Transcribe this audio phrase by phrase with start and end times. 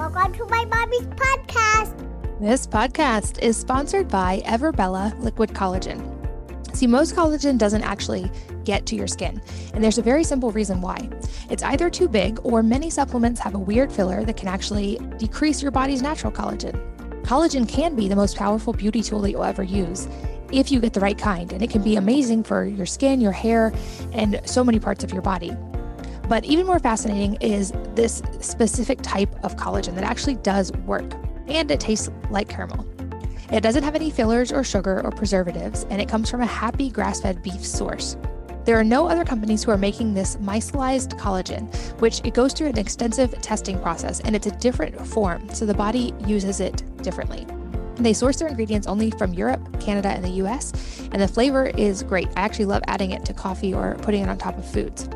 [0.00, 1.94] Welcome to my mommy's podcast.
[2.40, 6.00] This podcast is sponsored by Everbella Liquid Collagen.
[6.74, 8.32] See, most collagen doesn't actually
[8.64, 9.42] get to your skin,
[9.74, 11.06] and there's a very simple reason why.
[11.50, 15.60] It's either too big or many supplements have a weird filler that can actually decrease
[15.60, 16.80] your body's natural collagen.
[17.24, 20.08] Collagen can be the most powerful beauty tool that you'll ever use
[20.50, 23.32] if you get the right kind, and it can be amazing for your skin, your
[23.32, 23.70] hair,
[24.12, 25.54] and so many parts of your body.
[26.30, 31.12] But even more fascinating is this specific type of collagen that actually does work,
[31.48, 32.86] and it tastes like caramel.
[33.50, 36.88] It doesn't have any fillers or sugar or preservatives, and it comes from a happy
[36.88, 38.16] grass fed beef source.
[38.64, 41.68] There are no other companies who are making this micellized collagen,
[42.00, 45.74] which it goes through an extensive testing process and it's a different form, so the
[45.74, 47.44] body uses it differently.
[47.96, 50.72] They source their ingredients only from Europe, Canada, and the US,
[51.10, 52.28] and the flavor is great.
[52.36, 55.08] I actually love adding it to coffee or putting it on top of foods.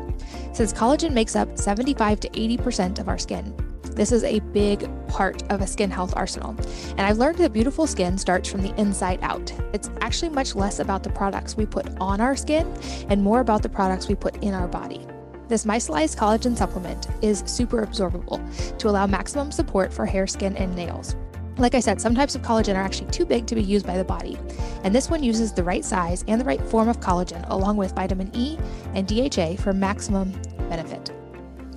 [0.55, 3.53] Since collagen makes up 75 to 80% of our skin,
[3.91, 6.55] this is a big part of a skin health arsenal.
[6.91, 9.51] And I've learned that beautiful skin starts from the inside out.
[9.73, 12.73] It's actually much less about the products we put on our skin
[13.09, 15.05] and more about the products we put in our body.
[15.49, 18.39] This micellized collagen supplement is super absorbable
[18.77, 21.17] to allow maximum support for hair, skin, and nails.
[21.57, 23.97] Like I said, some types of collagen are actually too big to be used by
[23.97, 24.37] the body,
[24.83, 27.93] and this one uses the right size and the right form of collagen along with
[27.93, 28.57] vitamin E
[28.93, 30.33] and DHA for maximum
[30.69, 31.11] benefit.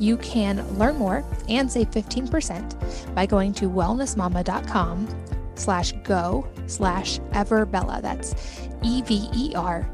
[0.00, 5.08] You can learn more and save 15% by going to wellnessmama.com
[5.54, 8.02] slash go slash everbella.
[8.02, 8.34] That's
[8.82, 9.88] E-V-E-R-B-E-L-L-A,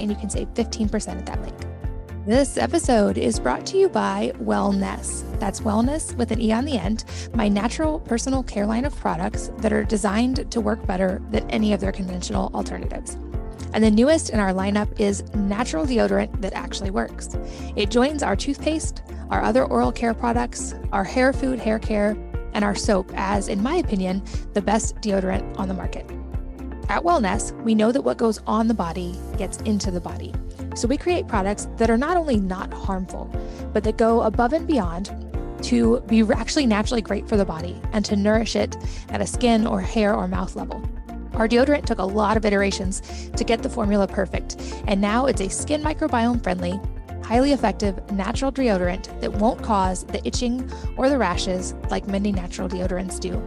[0.00, 1.69] and you can save 15% at that link.
[2.26, 5.24] This episode is brought to you by Wellnesse.
[5.40, 9.50] That's wellness with an E on the end, my natural personal care line of products
[9.60, 13.16] that are designed to work better than any of their conventional alternatives.
[13.72, 17.30] And the newest in our lineup is natural deodorant that actually works.
[17.74, 22.18] It joins our toothpaste, our other oral care products, our hair food, hair care,
[22.52, 26.04] and our soap as, in my opinion, the best deodorant on the market.
[26.90, 30.34] At Wellnesse, we know that what goes on the body gets into the body.
[30.74, 33.30] So we create products that are not only not harmful,
[33.72, 35.10] but that go above and beyond
[35.64, 38.76] to be actually naturally great for the body and to nourish it
[39.10, 40.82] at a skin or hair or mouth level.
[41.34, 45.40] Our deodorant took a lot of iterations to get the formula perfect, and now it's
[45.40, 46.80] a skin microbiome friendly,
[47.24, 52.68] highly effective natural deodorant that won't cause the itching or the rashes like many natural
[52.68, 53.40] deodorants do,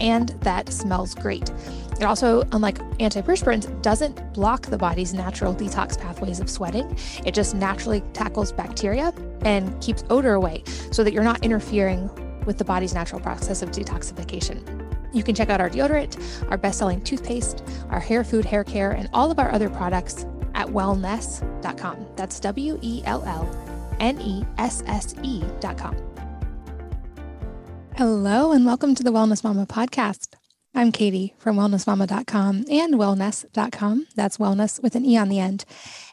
[0.00, 1.50] and that smells great.
[1.98, 6.96] It also, unlike antiperspirants, doesn't block the body's natural detox pathways of sweating.
[7.26, 12.08] It just naturally tackles bacteria and keeps odor away so that you're not interfering
[12.44, 14.86] with the body's natural process of detoxification.
[15.12, 18.92] You can check out our deodorant, our best selling toothpaste, our hair food, hair care,
[18.92, 22.06] and all of our other products at wellnesse.com.
[22.14, 25.96] That's W E L L N E S S E.com.
[27.96, 30.36] Hello, and welcome to the Wellness Mama podcast.
[30.74, 34.06] I'm Katie from wellnessmama.com and wellnesse.com.
[34.14, 35.64] That's wellness with an E on the end.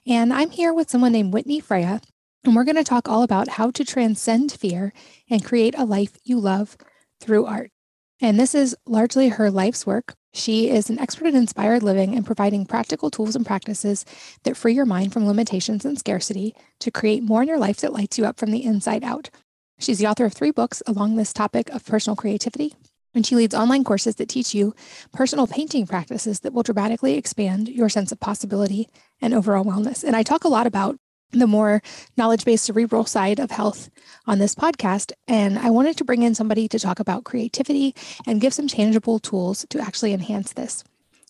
[0.07, 2.01] And I'm here with someone named Whitney Freya,
[2.43, 4.93] and we're going to talk all about how to transcend fear
[5.29, 6.77] and create a life you love
[7.19, 7.71] through art.
[8.21, 10.13] And this is largely her life's work.
[10.33, 14.05] She is an expert in inspired living and providing practical tools and practices
[14.43, 17.93] that free your mind from limitations and scarcity to create more in your life that
[17.93, 19.29] lights you up from the inside out.
[19.79, 22.73] She's the author of three books along this topic of personal creativity,
[23.15, 24.75] and she leads online courses that teach you
[25.13, 28.89] personal painting practices that will dramatically expand your sense of possibility
[29.21, 30.03] and overall wellness.
[30.03, 30.97] And I talk a lot about
[31.31, 31.81] the more
[32.17, 33.89] knowledge based cerebral side of health
[34.27, 35.11] on this podcast.
[35.27, 37.95] And I wanted to bring in somebody to talk about creativity
[38.27, 40.83] and give some tangible tools to actually enhance this.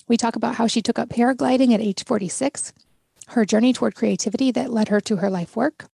[0.07, 2.73] We talk about how she took up paragliding at age 46,
[3.29, 5.87] her journey toward creativity that led her to her life work,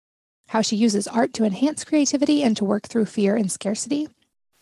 [0.49, 4.09] how she uses art to enhance creativity and to work through fear and scarcity,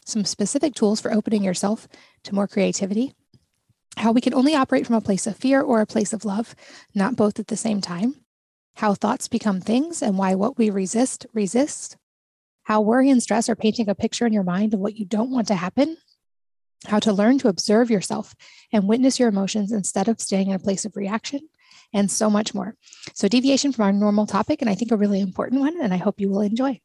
[0.09, 1.87] some specific tools for opening yourself
[2.25, 3.13] to more creativity,
[3.97, 6.55] how we can only operate from a place of fear or a place of love,
[6.95, 8.15] not both at the same time
[8.79, 11.97] how thoughts become things and why what we resist resists,
[12.63, 15.33] how worry and stress are painting a picture in your mind of what you don't
[15.33, 15.97] want to happen,
[16.87, 18.37] how to learn to observe yourself
[18.73, 21.41] and witness your emotions instead of staying in a place of reaction,
[21.93, 22.77] and so much more.
[23.15, 25.97] So, deviation from our normal topic, and I think a really important one, and I
[25.97, 26.81] hope you will enjoy.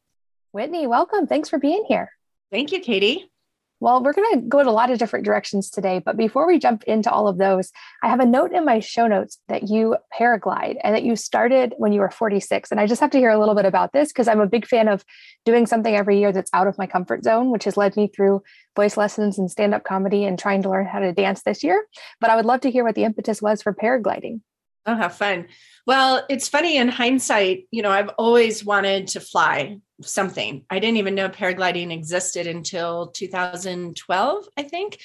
[0.50, 1.28] Whitney, welcome.
[1.28, 2.10] Thanks for being here.
[2.54, 3.32] Thank you, Katie.
[3.80, 6.60] Well, we're going to go in a lot of different directions today, but before we
[6.60, 9.96] jump into all of those, I have a note in my show notes that you
[10.16, 12.70] paraglide and that you started when you were 46.
[12.70, 14.68] And I just have to hear a little bit about this because I'm a big
[14.68, 15.04] fan of
[15.44, 18.40] doing something every year that's out of my comfort zone, which has led me through
[18.76, 21.84] voice lessons and stand up comedy and trying to learn how to dance this year.
[22.20, 24.42] But I would love to hear what the impetus was for paragliding.
[24.86, 25.46] Oh, how fun.
[25.86, 30.64] Well, it's funny in hindsight, you know, I've always wanted to fly something.
[30.68, 35.00] I didn't even know paragliding existed until 2012, I think.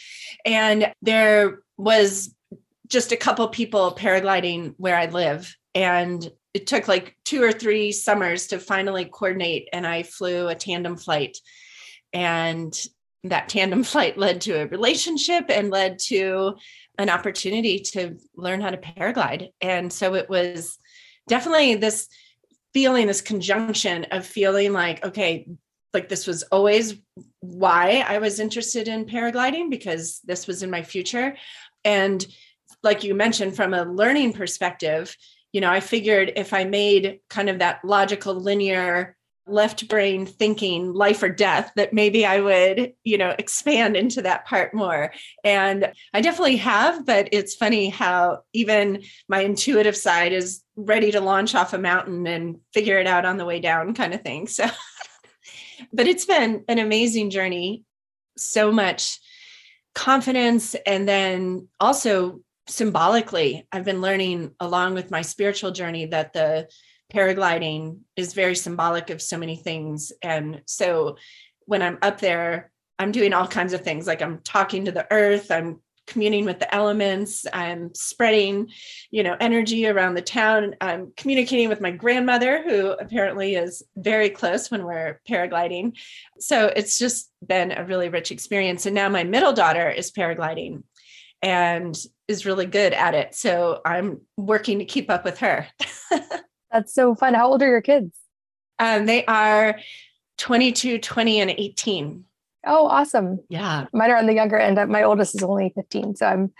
[0.45, 2.33] And there was
[2.87, 5.55] just a couple people paragliding where I live.
[5.75, 9.69] And it took like two or three summers to finally coordinate.
[9.71, 11.37] And I flew a tandem flight.
[12.11, 12.73] And
[13.23, 16.55] that tandem flight led to a relationship and led to
[16.99, 19.49] an opportunity to learn how to paraglide.
[19.61, 20.77] And so it was
[21.27, 22.09] definitely this
[22.73, 25.47] feeling, this conjunction of feeling like, okay,
[25.93, 26.95] like this was always
[27.39, 31.37] why I was interested in paragliding because this was in my future.
[31.85, 32.23] And
[32.83, 35.15] like you mentioned, from a learning perspective,
[35.53, 39.15] you know, I figured if I made kind of that logical, linear
[39.49, 44.45] left brain thinking life or death that maybe I would, you know, expand into that
[44.45, 45.13] part more.
[45.43, 51.21] And I definitely have, but it's funny how even my intuitive side is ready to
[51.21, 54.47] launch off a mountain and figure it out on the way down kind of thing.
[54.47, 54.65] So
[55.93, 57.83] but it's been an amazing journey.
[58.37, 59.19] So much
[59.95, 66.69] confidence and then also symbolically I've been learning along with my spiritual journey that the
[67.13, 70.11] paragliding is very symbolic of so many things.
[70.21, 71.17] And so
[71.65, 75.07] when I'm up there, I'm doing all kinds of things like I'm talking to the
[75.11, 75.79] earth, I'm
[76.09, 78.69] communing with the elements, I'm spreading,
[79.11, 80.75] you know, energy around the town.
[80.81, 85.97] I'm communicating with my grandmother who apparently is very close when we're paragliding.
[86.39, 90.83] So it's just been a really rich experience and now my middle daughter is paragliding
[91.41, 91.97] and
[92.27, 93.35] is really good at it.
[93.35, 95.67] So I'm working to keep up with her.
[96.71, 97.33] That's so fun.
[97.33, 98.15] How old are your kids?
[98.77, 99.79] Um, they are
[100.37, 102.23] 22, 20, and 18.
[102.65, 103.39] Oh, awesome.
[103.49, 103.87] Yeah.
[103.93, 104.79] Mine are on the younger end.
[104.89, 106.15] My oldest is only 15.
[106.15, 106.53] So I'm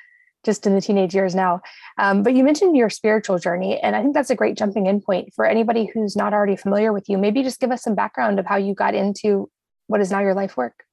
[0.46, 1.62] just in the teenage years now.
[1.98, 5.02] Um, but you mentioned your spiritual journey, and I think that's a great jumping in
[5.02, 7.18] point for anybody who's not already familiar with you.
[7.18, 9.50] Maybe just give us some background of how you got into
[9.88, 10.84] what is now your life work.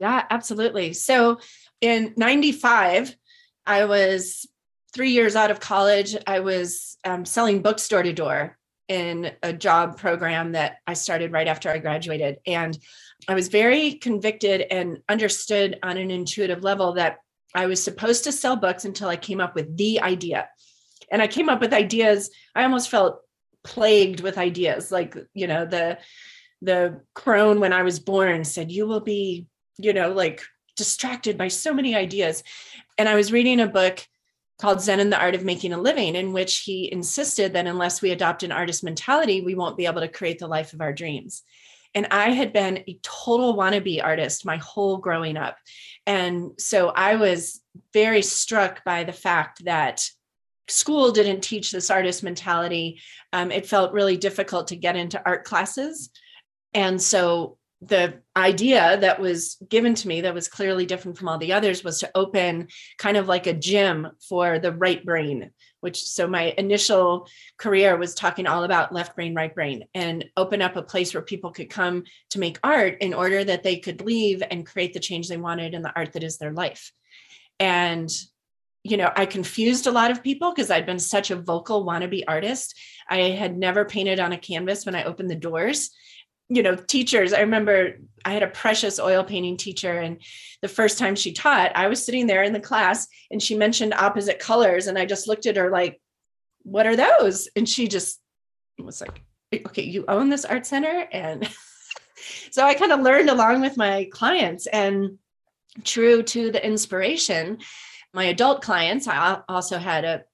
[0.00, 0.92] Yeah, absolutely.
[0.92, 1.38] So
[1.80, 3.16] in 95,
[3.64, 4.46] I was
[4.92, 6.16] three years out of college.
[6.26, 8.58] I was um, selling books door to door
[8.88, 12.38] in a job program that I started right after I graduated.
[12.46, 12.78] And
[13.28, 17.18] I was very convicted and understood on an intuitive level that
[17.54, 20.48] I was supposed to sell books until I came up with the idea.
[21.10, 22.30] And I came up with ideas.
[22.54, 23.20] I almost felt
[23.64, 24.92] plagued with ideas.
[24.92, 25.98] Like, you know, the
[26.62, 29.46] the crone when I was born said, You will be,
[29.78, 30.42] you know, like
[30.76, 32.42] distracted by so many ideas.
[32.98, 34.06] And I was reading a book
[34.58, 38.00] called Zen and the Art of Making a Living, in which he insisted that unless
[38.00, 40.92] we adopt an artist mentality, we won't be able to create the life of our
[40.92, 41.42] dreams.
[41.94, 45.56] And I had been a total wannabe artist my whole growing up.
[46.06, 47.60] And so I was
[47.92, 50.08] very struck by the fact that
[50.68, 53.00] school didn't teach this artist mentality.
[53.32, 56.10] Um, it felt really difficult to get into art classes.
[56.74, 57.56] And so
[57.86, 61.84] the idea that was given to me that was clearly different from all the others
[61.84, 62.68] was to open
[62.98, 65.50] kind of like a gym for the right brain
[65.80, 67.28] which so my initial
[67.58, 71.22] career was talking all about left brain right brain and open up a place where
[71.22, 75.00] people could come to make art in order that they could leave and create the
[75.00, 76.92] change they wanted in the art that is their life.
[77.60, 78.10] And
[78.82, 82.22] you know i confused a lot of people because i'd been such a vocal wannabe
[82.28, 82.78] artist.
[83.08, 85.90] I had never painted on a canvas when i opened the doors
[86.48, 90.20] you know teachers i remember i had a precious oil painting teacher and
[90.62, 93.92] the first time she taught i was sitting there in the class and she mentioned
[93.94, 96.00] opposite colors and i just looked at her like
[96.66, 97.48] what are those?
[97.54, 98.20] And she just
[98.78, 99.22] was like
[99.68, 101.08] okay you own this art center?
[101.12, 101.48] And
[102.50, 105.18] so i kind of learned along with my clients and
[105.84, 107.58] true to the inspiration
[108.14, 110.24] my adult clients i also had a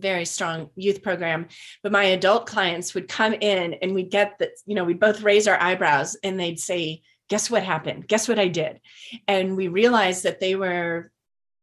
[0.00, 1.46] very strong youth program
[1.82, 5.22] but my adult clients would come in and we'd get that you know we'd both
[5.22, 8.08] raise our eyebrows and they'd say guess what happened?
[8.08, 8.80] Guess what i did?
[9.26, 11.12] And we realized that they were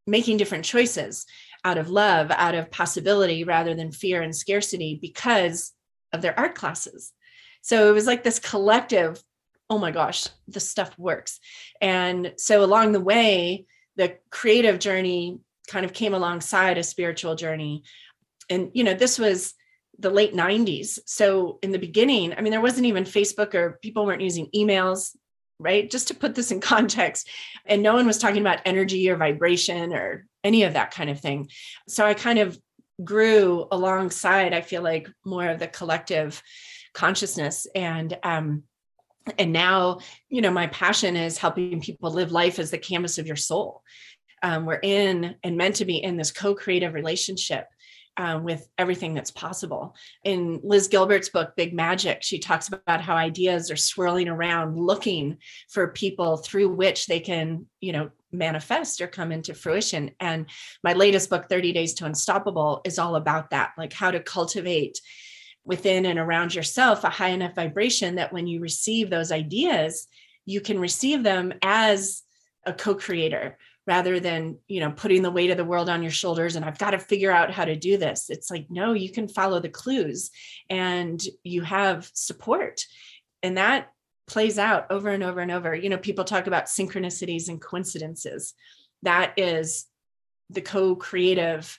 [0.08, 1.26] making different choices
[1.64, 5.74] out of love out of possibility rather than fear and scarcity because
[6.14, 7.12] of their art classes.
[7.62, 9.22] So it was like this collective
[9.68, 11.40] oh my gosh this stuff works.
[11.82, 13.66] And so along the way
[13.96, 17.84] the creative journey kind of came alongside a spiritual journey
[18.50, 19.54] and you know this was
[20.00, 24.06] the late 90s so in the beginning i mean there wasn't even facebook or people
[24.06, 25.16] weren't using emails
[25.60, 25.90] right?
[25.90, 27.30] Just to put this in context
[27.66, 31.20] and no one was talking about energy or vibration or any of that kind of
[31.20, 31.50] thing.
[31.88, 32.58] So i kind of
[33.04, 36.42] grew alongside i feel like more of the collective
[36.94, 37.68] consciousness.
[37.76, 38.64] And um
[39.40, 40.00] and now
[40.30, 43.82] you know my passion is helping people live life as the canvas of your soul
[44.44, 47.68] um, we're in and meant to be in this co-creative relationship
[48.18, 49.96] uh, with everything that's possible.
[50.24, 55.38] In Liz Gilbert's book, Big Magic, she talks about how ideas are swirling around looking
[55.70, 60.12] for people through which they can, you know, manifest or come into fruition.
[60.20, 60.46] And
[60.84, 65.00] my latest book, 30 Days to Unstoppable, is all about that like how to cultivate
[65.66, 70.08] within and around yourself a high enough vibration that when you receive those ideas,
[70.46, 72.22] you can receive them as
[72.66, 76.12] a co creator rather than you know putting the weight of the world on your
[76.12, 78.30] shoulders and i've got to figure out how to do this.
[78.30, 80.32] It's like no you can follow the clues
[80.70, 82.86] and you have support.
[83.44, 83.92] And that
[84.28, 85.76] plays out over and over and over.
[85.76, 88.54] You know people talk about synchronicities and coincidences.
[89.04, 89.86] That is
[90.50, 91.78] the co-creative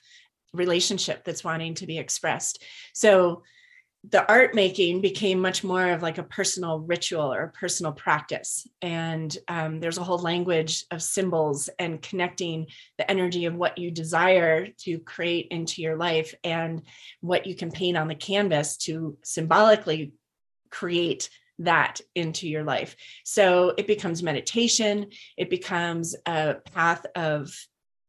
[0.53, 2.63] relationship that's wanting to be expressed.
[2.93, 3.43] So
[4.11, 8.67] the art making became much more of like a personal ritual or a personal practice.
[8.81, 12.67] And um, there's a whole language of symbols and connecting
[12.99, 16.83] the energy of what you desire to create into your life and
[17.21, 20.13] what you can paint on the canvas to symbolically
[20.71, 22.95] create that into your life.
[23.25, 25.07] So it becomes meditation.
[25.37, 27.51] It becomes a path of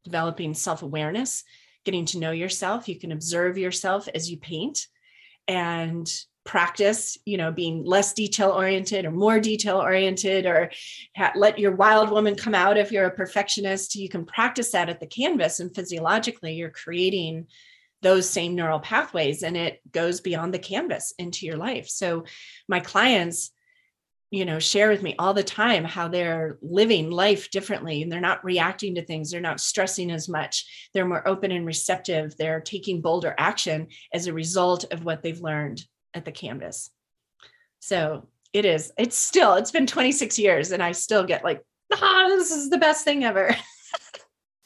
[0.04, 1.44] developing self-awareness
[1.84, 2.88] getting to know yourself.
[2.88, 4.86] You can observe yourself as you paint
[5.48, 6.08] and
[6.44, 10.70] practice you know being less detail oriented or more detail oriented or
[11.14, 13.94] ha- let your wild woman come out if you're a perfectionist.
[13.94, 17.48] You can practice that at the canvas and physiologically you're creating
[18.00, 21.88] those same neural pathways and it goes beyond the canvas into your life.
[21.88, 22.24] So
[22.66, 23.50] my clients
[24.30, 28.20] you know share with me all the time how they're living life differently and they're
[28.20, 32.60] not reacting to things they're not stressing as much they're more open and receptive they're
[32.60, 35.82] taking bolder action as a result of what they've learned
[36.14, 36.90] at the canvas
[37.80, 42.26] so it is it's still it's been 26 years and i still get like ah
[42.28, 43.54] this is the best thing ever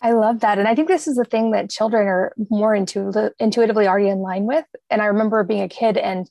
[0.04, 0.58] I love that.
[0.58, 4.18] And I think this is the thing that children are more intu- intuitively already in
[4.18, 4.64] line with.
[4.90, 6.28] And I remember being a kid and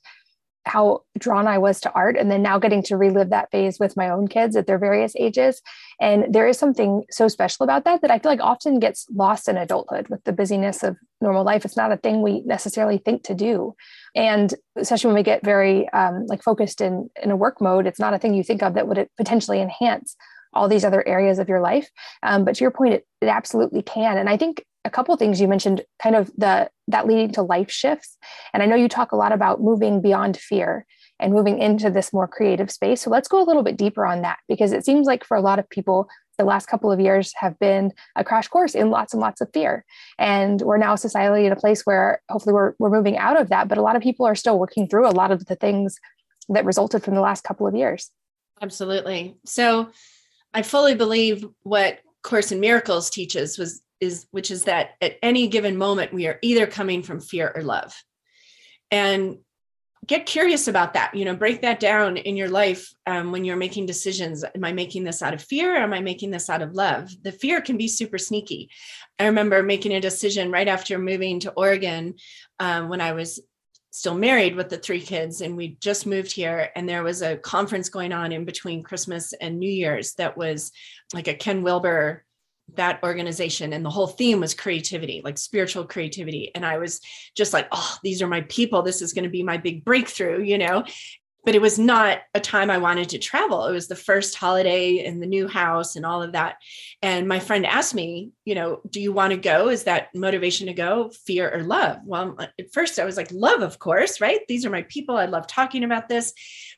[0.64, 3.96] how drawn I was to art, and then now getting to relive that phase with
[3.96, 5.60] my own kids at their various ages.
[6.00, 9.48] And there is something so special about that that I feel like often gets lost
[9.48, 11.64] in adulthood with the busyness of normal life.
[11.64, 13.74] It's not a thing we necessarily think to do.
[14.14, 18.00] And especially when we get very um, like focused in in a work mode, it's
[18.00, 20.16] not a thing you think of that would potentially enhance
[20.54, 21.88] all these other areas of your life.
[22.22, 24.18] Um, but to your point, it, it absolutely can.
[24.18, 27.70] And I think a couple things you mentioned kind of the that leading to life
[27.70, 28.16] shifts.
[28.52, 30.86] And i know you talk a lot about moving beyond fear
[31.20, 33.00] and moving into this more creative space.
[33.00, 35.40] So let's go a little bit deeper on that because it seems like for a
[35.40, 36.08] lot of people
[36.38, 39.48] the last couple of years have been a crash course in lots and lots of
[39.52, 39.84] fear.
[40.18, 43.68] And we're now societally in a place where hopefully we're, we're moving out of that
[43.68, 45.98] but a lot of people are still working through a lot of the things
[46.48, 48.10] that resulted from the last couple of years.
[48.60, 49.36] Absolutely.
[49.46, 49.90] So
[50.54, 55.46] i fully believe what course in miracles teaches was is which is that at any
[55.46, 57.94] given moment we are either coming from fear or love.
[58.90, 59.38] And
[60.04, 63.56] get curious about that you know break that down in your life um, when you're
[63.56, 64.44] making decisions.
[64.44, 67.10] Am i making this out of fear or am i making this out of love?
[67.22, 68.68] The fear can be super sneaky.
[69.18, 72.16] I remember making a decision right after moving to oregon
[72.58, 73.40] um, when i was
[73.92, 77.36] still married with the three kids and we just moved here and there was a
[77.36, 80.72] conference going on in between christmas and new year's that was
[81.12, 82.24] like a ken wilber
[82.76, 86.50] that organization and the whole theme was creativity like spiritual creativity.
[86.54, 87.00] And i was
[87.36, 88.82] just like oh these are my people.
[88.82, 90.84] This is going to be my big breakthrough you know?
[91.44, 93.66] But it was not a time i wanted to travel.
[93.66, 96.56] It was the first holiday in the new house and all of that.
[97.02, 99.68] And my friend asked me you know do you want to go?
[99.68, 101.10] Is that motivation to go?
[101.26, 101.98] Fear or love?
[102.04, 104.40] Well uh, at first i was like love of course right?
[104.48, 105.16] These are my people.
[105.16, 106.32] I love talking about this.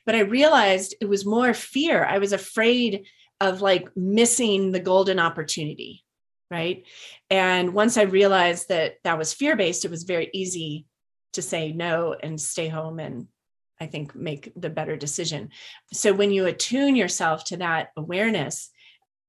[0.06, 2.04] But i realized it was more fear.
[2.04, 3.06] I was afraid
[3.44, 6.04] of like missing the golden opportunity
[6.50, 6.84] right?
[7.30, 10.86] And once i realized that that was fear based it was very easy
[11.32, 13.26] to say no and stay home and
[13.80, 15.50] i think make the better decision.
[15.92, 18.70] So when you attune yourself to that awareness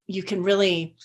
[0.07, 0.95] you can really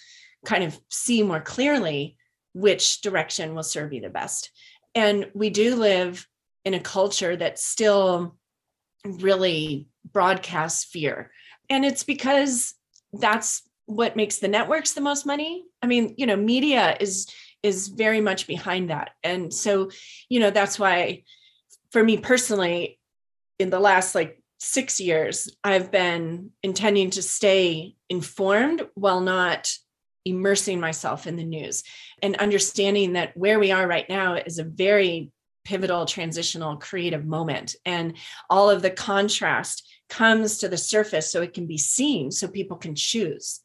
[0.44, 2.16] kind of see more clearly
[2.52, 4.50] which direction will serve you the best.
[4.94, 6.26] And we do live
[6.64, 8.36] in a culture that still
[9.04, 11.30] really broadcasts fear.
[11.68, 12.74] And it's because
[13.12, 15.64] that's what makes the networks the most money.
[15.82, 17.26] I mean you know media is
[17.62, 19.10] is very much behind that.
[19.22, 19.90] And so
[20.28, 21.24] you know that's why
[21.92, 22.98] for me personally
[23.58, 29.70] in the last like 6 years i've been intending to stay informed while not
[30.24, 31.82] immersing myself in the news.
[32.22, 35.30] And understanding that where we are right now is a very
[35.64, 37.76] pivotal transitional creative moment.
[37.84, 38.14] And
[38.48, 42.76] all of the contrast comes to the surface so it can be seen so people
[42.76, 43.60] can choose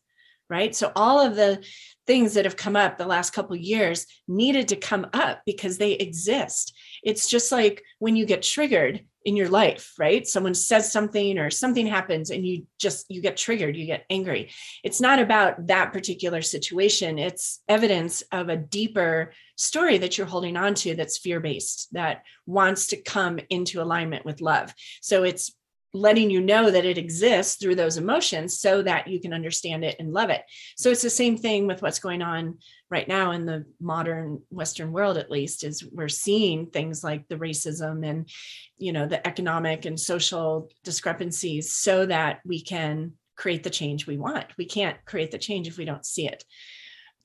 [0.50, 0.75] right?
[0.75, 1.64] So all of the
[2.06, 5.94] things that have come up the last couple years needed to come up because they
[5.94, 6.75] exist.
[7.04, 10.27] It's just like when you get triggered in your life right?
[10.27, 14.51] Someone says something or something happens and you just you get triggered you get angry.
[14.84, 17.20] It's not about that particular situation.
[17.20, 22.24] It's evidence of a deeper story that you're holding on to that's fear based that
[22.46, 24.74] wants to come into alignment with love.
[25.01, 25.51] So it's
[25.96, 29.96] letting you know that it exists through those emotions so that you can understand it
[29.98, 30.42] and love it.
[30.75, 32.58] So it's the same thing with what's going on
[32.90, 37.38] right now in the modern western world at least is we're seeing things like the
[37.38, 38.30] racism and
[38.78, 44.18] you know the economic and social discrepancies so that we can create the change we
[44.18, 44.46] want.
[44.58, 46.44] We can't create the change if we don't see it.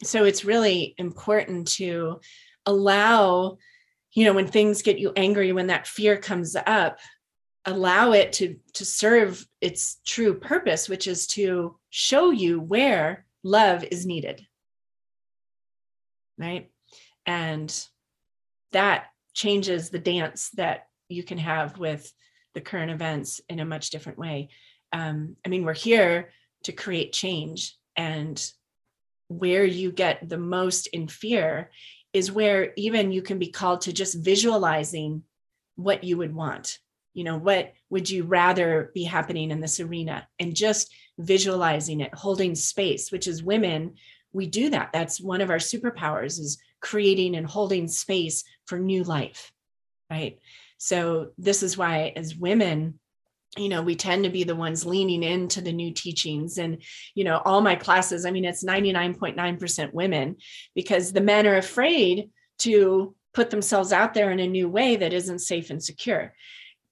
[0.05, 2.21] So it's really important to
[2.67, 3.59] allow
[4.13, 6.99] you know when things get you angry when that fear comes up
[7.67, 13.85] allow it to to serve its true purpose which is to show you where love
[13.91, 14.47] is needed.
[16.39, 16.71] Right?
[17.27, 17.87] And
[18.73, 22.11] that changes the dance that you can have with
[22.55, 24.49] the current events in a much different way.
[24.93, 26.31] Um, i mean we're here
[26.65, 28.45] to create change and
[29.29, 31.71] where you get the most in fear
[32.13, 35.23] is where even you can be called to just visualizing
[35.77, 36.79] what you would want
[37.15, 40.27] you know what would you rather be happening in this arena?
[40.39, 43.95] And just visualizing it holding space which is women
[44.33, 44.91] we do that.
[44.93, 49.53] That's one of our superpowers is creating and holding space for new life
[50.11, 50.39] right?
[50.79, 52.99] So this is why as women
[53.57, 56.59] you know we tend to be the ones leaning into the new teachings.
[56.59, 56.83] And
[57.15, 60.37] you know all my classes i mean it's 99.9% women
[60.75, 65.13] because the men are afraid to put themselves out there in a new way that
[65.13, 66.33] isn't safe and secure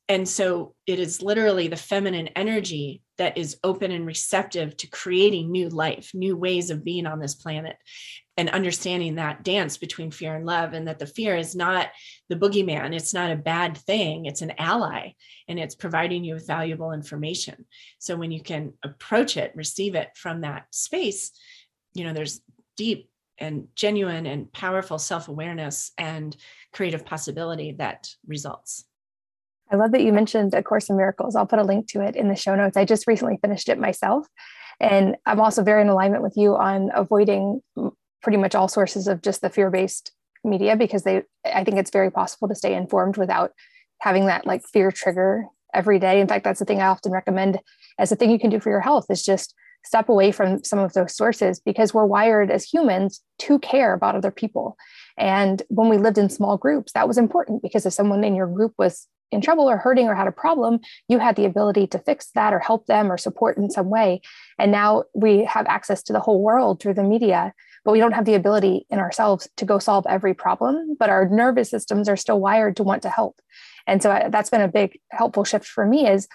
[0.08, 5.50] and so it is literally the feminine energy that is open and receptive to creating
[5.50, 7.76] new life, new ways of being on this planet,
[8.38, 11.88] and understanding that dance between fear and love, and that the fear is not
[12.30, 12.94] the boogeyman.
[12.94, 15.12] It's not a bad thing, it's an ally,
[15.46, 17.66] and it's providing you with valuable information.
[17.98, 21.32] So when you can approach it, receive it from that space,
[21.92, 22.40] you know, there's
[22.76, 26.34] deep and genuine and powerful self awareness and
[26.72, 28.84] creative possibility that results.
[29.70, 31.36] I love that you mentioned A Course in Miracles.
[31.36, 32.76] I'll put a link to it in the show notes.
[32.76, 34.26] I just recently finished it myself.
[34.80, 37.60] And I'm also very in alignment with you on avoiding
[38.22, 40.12] pretty much all sources of just the fear based
[40.44, 43.52] media because they, I think it's very possible to stay informed without
[44.00, 46.20] having that like fear trigger every day.
[46.20, 47.58] In fact, that's the thing I often recommend
[47.98, 49.54] as a thing you can do for your health is just
[49.84, 54.14] step away from some of those sources because we're wired as humans to care about
[54.14, 54.76] other people.
[55.16, 58.46] And when we lived in small groups, that was important because if someone in your
[58.46, 61.98] group was in trouble or hurting or had a problem, you had the ability to
[61.98, 64.20] fix that or help them or support in some way.
[64.58, 67.52] And now we have access to the whole world through the media,
[67.84, 70.96] but we don't have the ability in ourselves to go solve every problem.
[70.98, 73.40] But our nervous systems are still wired to want to help.
[73.86, 76.28] And so I, that's been a big helpful shift for me is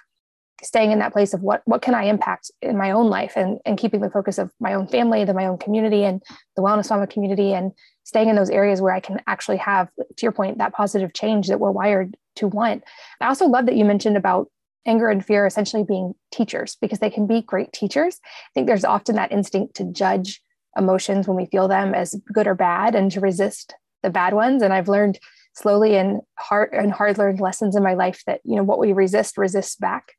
[0.61, 3.59] staying in that place of what what can I impact in my own life and,
[3.65, 6.21] and keeping the focus of my own family, the my own community and
[6.55, 7.71] the wellness mama community and
[8.13, 11.47] staying in those areas where I can actually have, to your point, that positive change
[11.47, 12.83] that we're wired to want.
[13.19, 14.51] I also love that you mentioned about
[14.85, 18.19] anger and fear essentially being teachers because they can be great teachers.
[18.23, 20.43] I think there's often that instinct to judge
[20.77, 23.73] emotions when we feel them as good or bad and to resist
[24.03, 24.61] the bad ones.
[24.61, 25.17] And I've learned
[25.55, 28.93] slowly and hard and hard learned lessons in my life that, you know, what we
[28.93, 30.11] resist resists back.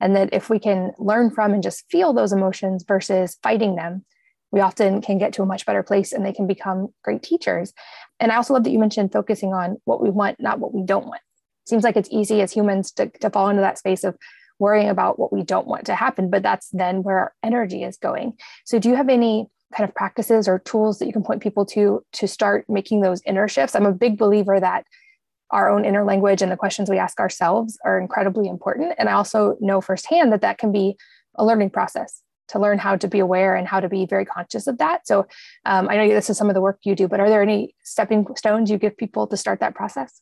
[0.00, 4.04] And that if we can learn from and just feel those emotions versus fighting them,
[4.52, 7.72] we often can get to a much better place and they can become great teachers.
[8.18, 10.82] And I also love that you mentioned focusing on what we want, not what we
[10.82, 11.20] don't want.
[11.64, 14.16] seems like it's easy as humans to, to fall into that space of
[14.58, 17.96] worrying about what we don't want to happen, but that's then where our energy is
[17.96, 18.34] going.
[18.64, 21.64] So, do you have any kind of practices or tools that you can point people
[21.64, 23.74] to to start making those inner shifts?
[23.74, 24.84] I'm a big believer that
[25.50, 28.94] our own inner language and the questions we ask ourselves are incredibly important.
[28.98, 30.96] And I also know firsthand that that can be
[31.36, 34.66] a learning process to learn how to be aware and how to be very conscious
[34.66, 35.06] of that.
[35.06, 35.26] So
[35.64, 37.74] um, I know this is some of the work you do, but are there any
[37.82, 40.20] stepping stones you give people to start that process?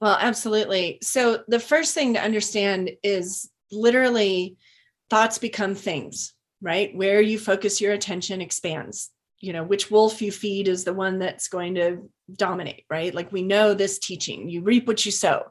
[0.00, 0.98] Well, absolutely.
[1.02, 4.56] So the first thing to understand is literally
[5.10, 6.94] thoughts become things, right?
[6.96, 9.10] Where you focus your attention expands.
[9.38, 13.12] You know, which wolf you feed is the one that's going to dominate, right?
[13.14, 15.46] Like we know this teaching, you reap what you sow.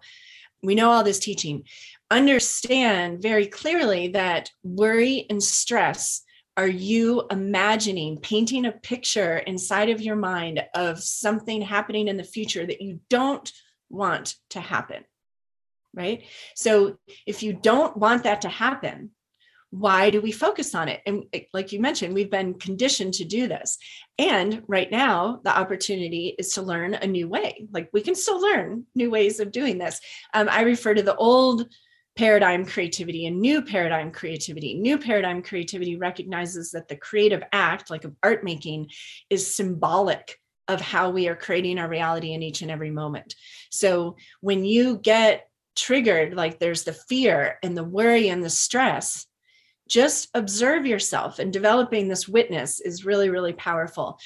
[0.63, 1.63] We know all this teaching
[2.11, 6.21] understand very clearly that worry and stress
[6.57, 12.23] are you imagining painting a picture inside of your mind of something happening in the
[12.23, 13.51] future that you don't
[13.89, 15.03] want to happen
[15.93, 16.23] right?
[16.55, 19.11] So if you don't want that to happen
[19.71, 20.99] why do we focus on it?
[21.05, 23.77] And like you mentioned we've been conditioned to do this.
[24.19, 27.67] And right now the opportunity is to learn a new way.
[27.71, 30.01] Like we can still learn new ways of doing this.
[30.33, 31.69] Um, i refer to the old
[32.17, 34.73] paradigm creativity and new paradigm creativity.
[34.73, 38.89] New paradigm creativity recognizes that the creative act, like of art making,
[39.29, 43.35] is symbolic of how we are creating our reality in each and every moment.
[43.71, 49.25] So when you get triggered, like there's the fear and the worry and the stress,
[49.89, 54.17] just observe yourself and developing this witness is really, really powerful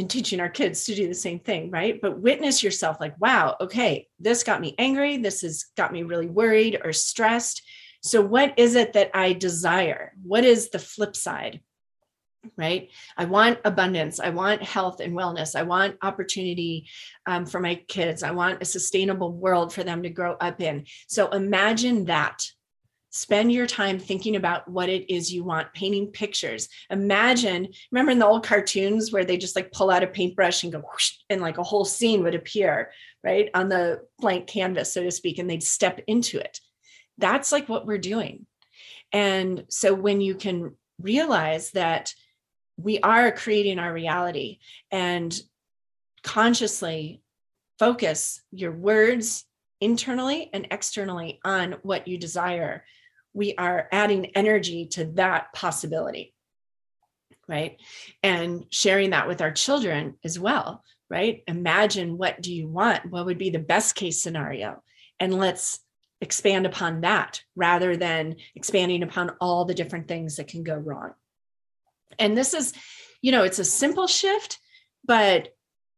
[0.00, 2.00] in teaching our kids to do the same thing, right?
[2.00, 5.18] But witness yourself like, wow, okay, this got me angry.
[5.18, 7.60] This has got me really worried or stressed.
[8.02, 10.14] So, what is it that I desire?
[10.22, 11.60] What is the flip side?
[12.56, 12.88] Right?
[13.18, 14.20] I want abundance.
[14.20, 15.54] I want health and wellness.
[15.54, 16.88] I want opportunity
[17.26, 18.22] um, for my kids.
[18.22, 20.86] I want a sustainable world for them to grow up in.
[21.08, 22.42] So, imagine that
[23.10, 26.68] spend your time thinking about what it is you want painting pictures.
[26.90, 30.72] Imagine remember in the old cartoons where they just like pull out a paintbrush and
[30.72, 32.92] go whoosh, and like a whole scene would appear
[33.22, 36.60] right on the blank canvas so to speak and they'd step into it.
[37.18, 38.46] That's like what we're doing.
[39.12, 42.14] And so when you can realize that
[42.76, 44.58] we are creating our reality
[44.90, 45.38] and
[46.22, 47.22] consciously
[47.78, 49.44] focus your words
[49.80, 52.84] internally and externally on what you desire
[53.32, 56.34] we are adding energy to that possibility
[57.48, 57.80] right?
[58.22, 61.42] And sharing that with our children as well right?
[61.48, 63.10] Imagine what do you want?
[63.10, 64.82] What would be the best case scenario?
[65.18, 65.80] And let's
[66.20, 71.12] expand upon that rather than expanding upon all the different things that can go wrong.
[72.18, 72.72] And this is
[73.20, 74.58] you know it's a simple shift
[75.04, 75.48] but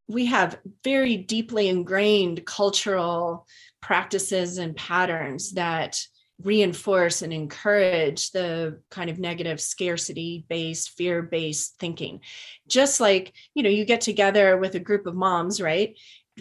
[0.08, 3.46] we have very deeply ingrained cultural
[3.80, 6.00] practices and patterns that
[6.44, 12.20] reinforce and encourage the kind of negative scarcity based fear based thinking
[12.68, 15.98] just like you know you get together with a group of moms right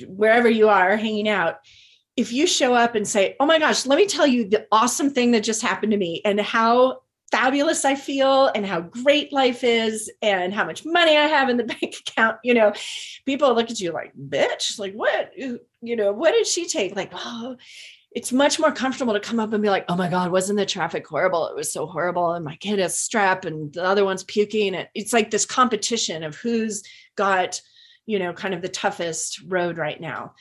[0.07, 1.57] wherever you are hanging out
[2.15, 5.09] if you show up and say oh my gosh let me tell you the awesome
[5.09, 9.63] thing that just happened to me and how fabulous I feel and how great life
[9.63, 12.73] is and how much money I have in the bank account, you know,
[13.25, 16.95] people look at you like, bitch, like what, you know, what did she take?
[16.95, 17.55] Like, oh,
[18.13, 20.65] it's much more comfortable to come up and be like, oh my God, wasn't the
[20.65, 21.47] traffic horrible?
[21.47, 22.33] It was so horrible.
[22.33, 24.75] And my kid has strep and the other one's puking.
[24.93, 26.83] It's like this competition of who's
[27.15, 27.61] got,
[28.05, 30.33] you know, kind of the toughest road right now.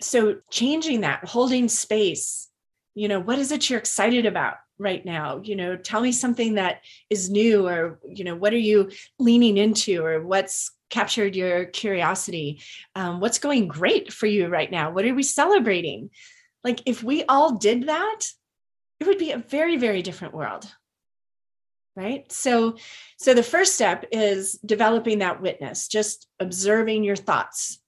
[0.00, 2.48] So changing that, holding space,
[2.94, 4.56] you know, what is it you're excited about?
[4.78, 8.58] right now you know tell me something that is new or you know what are
[8.58, 12.60] you leaning into or what's captured your curiosity
[12.96, 16.10] um, what's going great for you right now what are we celebrating
[16.64, 18.20] like if we all did that,
[18.98, 20.66] it would be a very, very different world.
[21.94, 22.30] Right.
[22.32, 22.76] So,
[23.18, 27.78] so the first step is developing that witness, just observing your thoughts.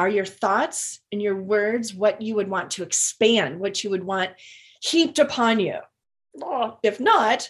[0.00, 4.02] Are your thoughts and your words what you would want to expand, what you would
[4.02, 4.30] want
[4.80, 5.76] heaped upon you?
[6.42, 7.48] Oh, if not,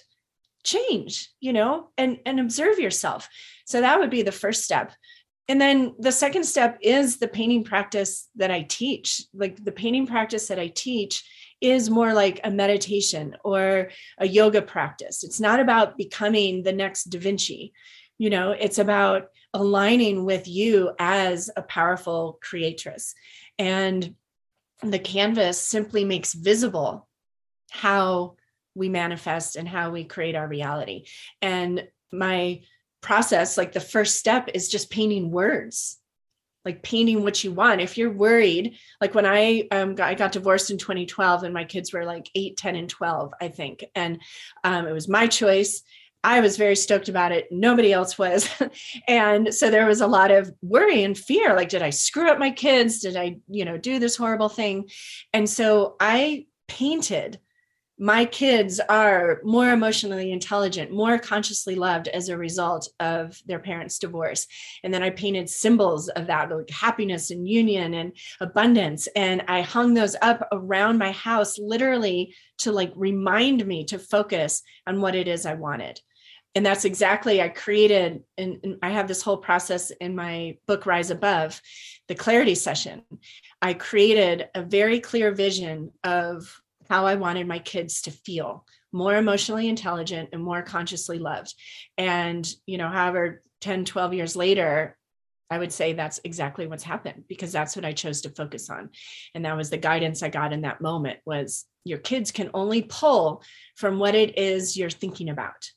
[0.62, 3.28] change, you know, and, and observe yourself.
[3.64, 4.92] So that would be the first step
[5.48, 9.22] and then the second step is the painting practice that I teach.
[9.34, 11.24] Like the painting practice that I teach
[11.60, 15.22] is more like a meditation or a yoga practice.
[15.22, 17.72] It's not about becoming the next Da Vinci.
[18.16, 23.14] You know, it's about aligning with you as a powerful creatress.
[23.58, 24.14] And
[24.82, 27.06] the canvas simply makes visible
[27.70, 28.36] how
[28.74, 31.06] we manifest and how we create our reality.
[31.42, 32.62] And my
[33.04, 35.98] process like the first step is just painting words.
[36.64, 37.82] Like painting what you want.
[37.82, 41.64] If you're worried like when i um, got, I got divorced in 2012 and my
[41.64, 43.84] kids were like 8 10 and 12 i think.
[43.94, 44.22] And
[44.64, 45.82] um, it was my choice.
[46.24, 47.48] I was very stoked about it.
[47.52, 48.48] Nobody else was.
[49.06, 51.54] And so there was a lot of worry and fear.
[51.54, 53.00] Like did i screw up my kids?
[53.00, 54.88] Did i you know do this horrible thing?
[55.34, 57.38] And so i painted
[57.98, 64.00] my kids are more emotionally intelligent, more consciously loved as a result of their parents'
[64.00, 64.46] divorce.
[64.82, 69.06] And then I painted symbols of that, like happiness and union and abundance.
[69.14, 74.62] And I hung those up around my house, literally to like remind me to focus
[74.86, 76.00] on what it is I wanted.
[76.56, 80.86] And that's exactly, I created, and, and I have this whole process in my book,
[80.86, 81.60] Rise Above,
[82.06, 83.02] the clarity session.
[83.60, 89.16] I created a very clear vision of how I wanted my kids to feel more
[89.16, 91.54] emotionally intelligent and more consciously loved.
[91.98, 94.96] And, you know, however, 10, 12 years later,
[95.50, 98.90] I would say that's exactly what's happened because that's what I chose to focus on.
[99.34, 102.82] And that was the guidance I got in that moment was your kids can only
[102.82, 103.42] pull
[103.76, 105.70] from what it is you're thinking about.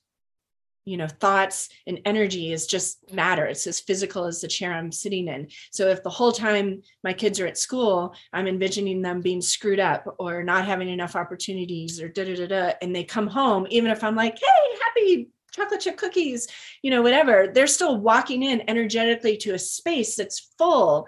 [0.88, 3.46] You know, thoughts and energy is just matter.
[3.46, 5.50] It's as physical as the chair I'm sitting in.
[5.72, 9.82] So if the whole time my kids are at school, I'm envisioning them being screwed
[9.82, 13.68] up or not having enough opportunities or da da da da, and they come home,
[13.70, 16.48] even if I'm like, hey, happy chocolate chip cookies,
[16.82, 21.08] you know, whatever, they're still walking in energetically to a space that's full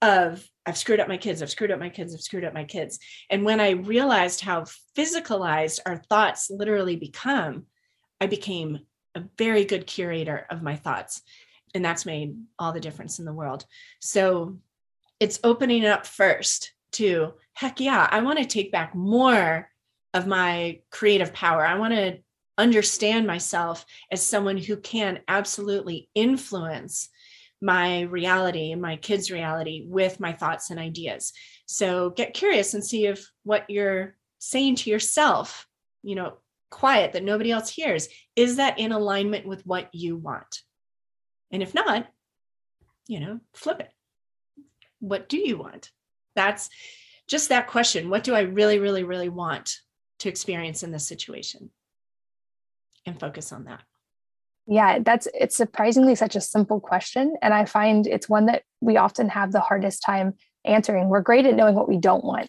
[0.00, 2.64] of I've screwed up my kids, I've screwed up my kids, I've screwed up my
[2.64, 2.98] kids.
[3.30, 4.64] And when I realized how
[4.96, 7.64] physicalized our thoughts literally become,
[8.20, 8.80] I became
[9.18, 11.22] a very good curator of my thoughts.
[11.74, 13.66] And that's made all the difference in the world.
[14.00, 14.58] So
[15.20, 19.68] it's opening up first to heck yeah, I want to take back more
[20.14, 21.66] of my creative power.
[21.66, 22.18] I want to
[22.56, 27.08] understand myself as someone who can absolutely influence
[27.60, 31.32] my reality and my kids' reality with my thoughts and ideas.
[31.66, 35.66] So get curious and see if what you're saying to yourself,
[36.02, 36.34] you know,
[36.70, 40.62] quiet that nobody else hears, is that in alignment with what you want?
[41.50, 42.06] And if not,
[43.06, 43.92] you know, flip it.
[45.00, 45.90] What do you want?
[46.34, 46.68] That's
[47.26, 48.10] just that question.
[48.10, 49.76] What do I really, really, really want
[50.20, 51.70] to experience in this situation?
[53.08, 53.80] and focus on that
[54.66, 58.96] yeah that's it's surprisingly such a simple question and i find it's one that we
[58.96, 62.48] often have the hardest time answering we're great at knowing what we don't want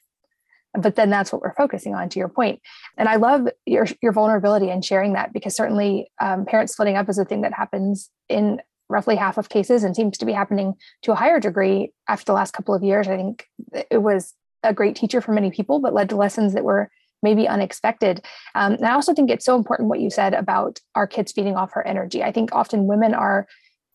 [0.73, 2.61] but then that's what we're focusing on to your point
[2.97, 7.09] and i love your your vulnerability and sharing that because certainly um, parents splitting up
[7.09, 10.73] is a thing that happens in roughly half of cases and seems to be happening
[11.01, 13.47] to a higher degree after the last couple of years i think
[13.89, 16.89] it was a great teacher for many people but led to lessons that were
[17.21, 18.23] maybe unexpected.
[18.55, 21.55] Um, and I also think it's so important what you said about our kids feeding
[21.55, 22.23] off our energy.
[22.23, 23.47] I think often women are,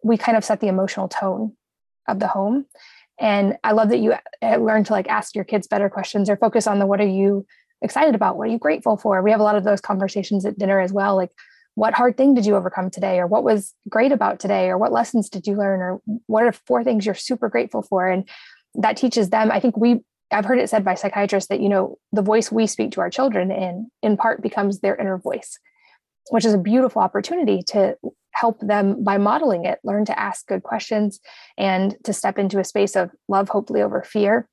[0.03, 1.57] we kind of set the emotional tone
[2.07, 2.67] of the home.
[3.21, 6.37] And I love that you uh, learn to like ask your kids better questions or
[6.37, 7.47] focus on the what are you
[7.83, 8.37] excited about?
[8.37, 9.23] What are you grateful for?
[9.23, 11.17] We have a lot of those conversations at dinner as well.
[11.17, 11.31] Like,
[11.77, 13.19] what hard thing did you overcome today?
[13.19, 14.69] Or what was great about today?
[14.69, 15.81] Or what lessons did you learn?
[15.81, 18.09] Or what are four things you're super grateful for?
[18.09, 18.29] And
[18.75, 19.51] that teaches them.
[19.51, 20.01] I think we
[20.31, 23.11] I've heard it said by psychiatrists that, you know, the voice we speak to our
[23.11, 25.59] children in, in part becomes their inner voice,
[26.31, 27.97] which is a beautiful opportunity to
[28.35, 31.21] help them by modeling it, learn to ask good questions
[31.57, 34.49] and to step into a space of love, hopefully over fear.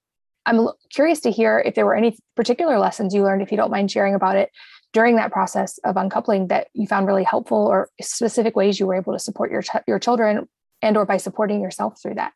[0.46, 3.72] I'm curious to hear if there were any particular lessons you learned, if you don't
[3.72, 4.50] mind sharing about it
[4.94, 8.96] during that process of uncoupling that you found really helpful or specific ways you were
[8.96, 10.48] able to support your, ch- your children
[10.82, 12.34] and or by supporting yourself through that.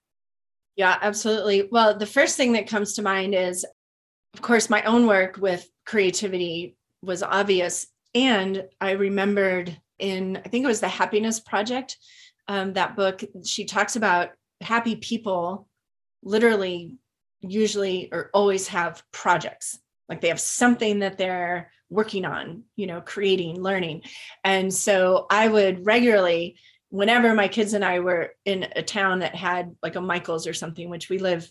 [0.75, 1.67] Yeah, absolutely.
[1.71, 3.65] Well, the first thing that comes to mind is,
[4.34, 7.88] of course, my own work with creativity was obvious.
[8.13, 11.97] And I remembered in, I think it was the Happiness Project,
[12.47, 14.29] um, that book, she talks about
[14.62, 15.67] happy people
[16.23, 16.93] literally
[17.41, 19.77] usually or always have projects
[20.10, 24.01] like they have something that they're working on you know creating learning
[24.43, 26.58] and so i would regularly
[26.95, 30.53] whenever my kids and I were in a town that had like a Michael's or
[30.53, 31.49] something, which we live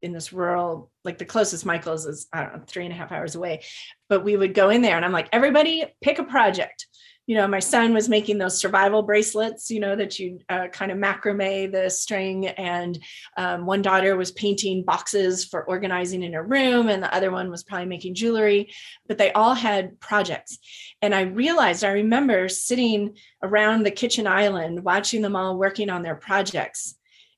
[0.00, 3.12] in this rural, like the closest Michael's is, I don't know, three and a half
[3.12, 3.62] hours away.
[4.08, 6.86] But we would go in there and I'm like, everybody pick a project
[7.26, 10.92] you know, my son was making those survival bracelets, you know, that you uh, kind
[10.92, 12.46] of macrame the string.
[12.46, 12.98] And
[13.36, 17.50] um, one daughter was painting boxes for organizing in her room, and the other one
[17.50, 18.72] was probably making jewelry.
[19.08, 20.58] But they all had projects.
[21.02, 26.02] And I realized, I remember sitting around the kitchen island, watching them all working on
[26.02, 26.94] their projects.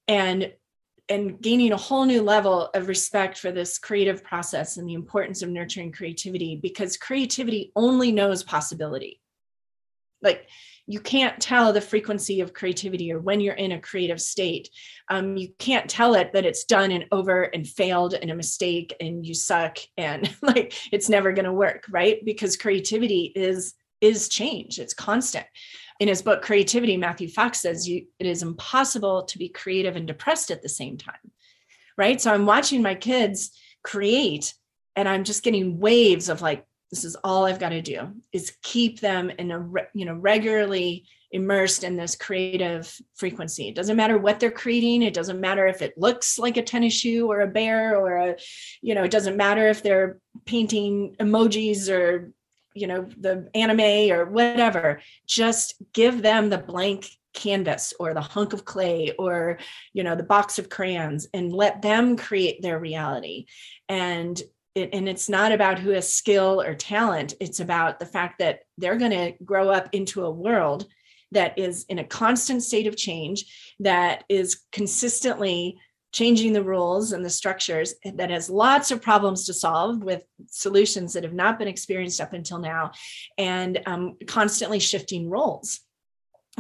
[0.07, 0.53] And
[1.11, 5.41] and gaining a whole new level of respect for this creative process and the importance
[5.41, 9.19] of nurturing creativity because creativity only knows possibility
[10.23, 10.49] like
[10.87, 14.71] you can't tell the frequency of creativity or when you're in a creative state.
[15.11, 18.97] Um, you can't tell it that it's done and over and failed and a mistake
[18.99, 22.25] and you suck and like it's never going to work right?
[22.25, 24.79] Because creativity is is change.
[24.79, 25.45] It's constant.
[26.01, 30.07] In his book creativity matthew fox says you, it is impossible to be creative and
[30.07, 31.15] depressed at the same time
[31.99, 32.21] right?
[32.21, 33.51] So i'm watching my kids
[33.83, 34.55] create
[34.97, 38.57] and i'm just getting waves of like this is all i've got to do is
[38.63, 43.69] keep them in a you know regularly immersed in this creative frequency.
[43.69, 46.95] It doesn't matter what they're creating it doesn't matter if it looks like a tennis
[46.95, 48.37] shoe or a bear or a
[48.81, 52.33] you know it doesn't matter if they're painting emojis or
[52.75, 55.01] you know the anime or whatever.
[55.27, 59.59] Just give them the blank canvas or the hunk of clay or
[59.93, 63.47] you know the box of crayons and let them create their reality.
[63.89, 64.41] And
[64.75, 68.61] it, and it's not about who has skill or talent it's about the fact that
[68.77, 70.87] they're going to grow up into a world
[71.33, 75.79] that is in a constant state of change, that is consistently
[76.11, 81.13] changing the rules and the structures, that has lots of problems to solve with solutions
[81.13, 82.91] that have not been experienced up until now,
[83.37, 85.81] and um, constantly shifting roles.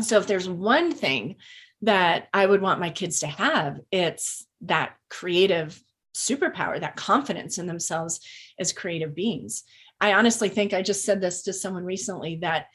[0.03, 1.37] So, if there's one thing
[1.83, 5.81] that I would want my kids to have, it's that creative
[6.15, 8.21] superpower, that confidence in themselves
[8.59, 9.65] as creative beings.
[10.01, 12.67] I honestly think I just said this to someone recently that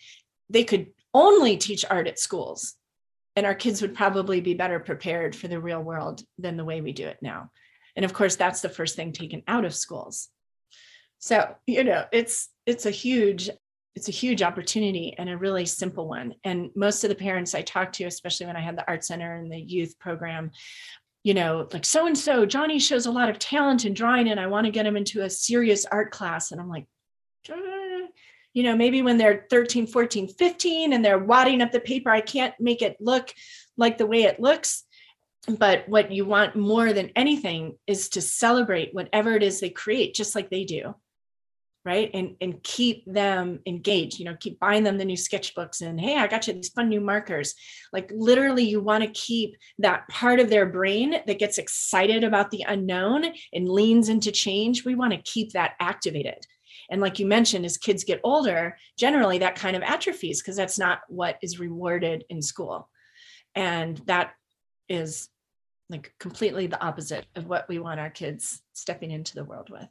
[0.50, 2.76] they could only teach art at schools
[3.36, 6.82] and our kids would probably be better prepared for the real world than the way
[6.82, 7.50] we do it now.
[7.96, 10.30] And of course, that's the first thing taken out of schools.
[11.20, 13.50] So, you know, it's it's a huge
[13.96, 16.34] it's a huge opportunity and a really simple one.
[16.44, 19.36] And most of the parents I talked to, especially when I had the art center
[19.36, 20.52] and the youth program,
[21.24, 24.40] you know, like so and so, Johnny shows a lot of talent in drawing, and
[24.40, 26.52] I want to get him into a serious art class.
[26.52, 26.86] And I'm like,
[28.54, 32.22] you know, maybe when they're 13, 14, 15, and they're wadding up the paper, I
[32.22, 33.34] can't make it look
[33.78, 34.84] like the way it looks.
[35.58, 40.14] But what you want more than anything is to celebrate whatever it is they create,
[40.14, 40.94] just like they do
[41.86, 42.10] right?
[42.14, 46.18] And and keep them engaged you know keep buying them the new sketchbooks and hey
[46.18, 47.56] i got you these fun new markers.
[47.92, 52.52] Like literally you want to keep that part of their brain that gets excited about
[52.52, 56.46] the unknown and leans into change we want to keep that activated.
[56.90, 60.80] And like you mentioned as kids get older generally that kind of atrophies because that's
[60.80, 62.90] not what is rewarded in school.
[63.56, 64.32] And that
[64.90, 65.30] is
[65.90, 69.88] like completely the opposite of what we want our kids stepping into the world with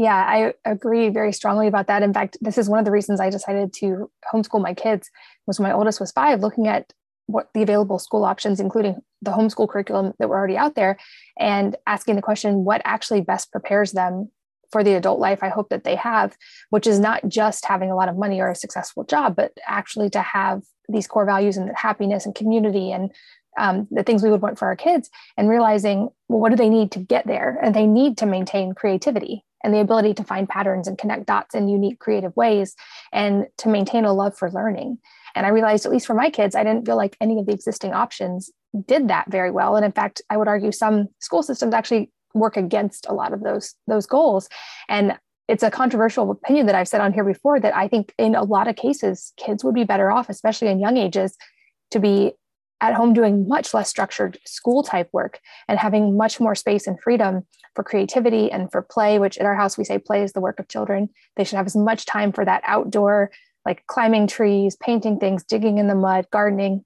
[0.00, 2.02] yeah, I agree very strongly about that.
[2.02, 5.10] In fact, this is one of the reasons I decided to homeschool my kids
[5.46, 6.94] was when my oldest was five, looking at
[7.26, 10.96] what the available school options, including the homeschool curriculum that were already out there,
[11.38, 14.30] and asking the question, what actually best prepares them
[14.72, 16.34] for the adult life I hope that they have,
[16.70, 20.08] which is not just having a lot of money or a successful job, but actually
[20.10, 23.12] to have these core values and happiness and community and
[23.58, 26.68] um, the things we would want for our kids and realizing well what do they
[26.68, 30.48] need to get there and they need to maintain creativity and the ability to find
[30.48, 32.74] patterns and connect dots in unique creative ways
[33.12, 34.98] and to maintain a love for learning.
[35.34, 37.52] And i realized at least for my kids i didn't feel like any of the
[37.52, 38.50] existing options
[38.86, 39.76] did that very well.
[39.76, 43.42] And in fact i would argue some school systems actually work against a lot of
[43.42, 44.48] those those goals.
[44.88, 45.18] And
[45.48, 48.44] it's a controversial opinion that I've said on here before that I think in a
[48.44, 51.36] lot of cases, kids would be better off, especially in young ages,
[51.90, 52.34] to be
[52.80, 57.00] at home doing much less structured school type work and having much more space and
[57.00, 60.40] freedom for creativity and for play, which at our house we say play is the
[60.40, 61.08] work of children.
[61.36, 63.30] They should have as much time for that outdoor,
[63.66, 66.84] like climbing trees, painting things, digging in the mud, gardening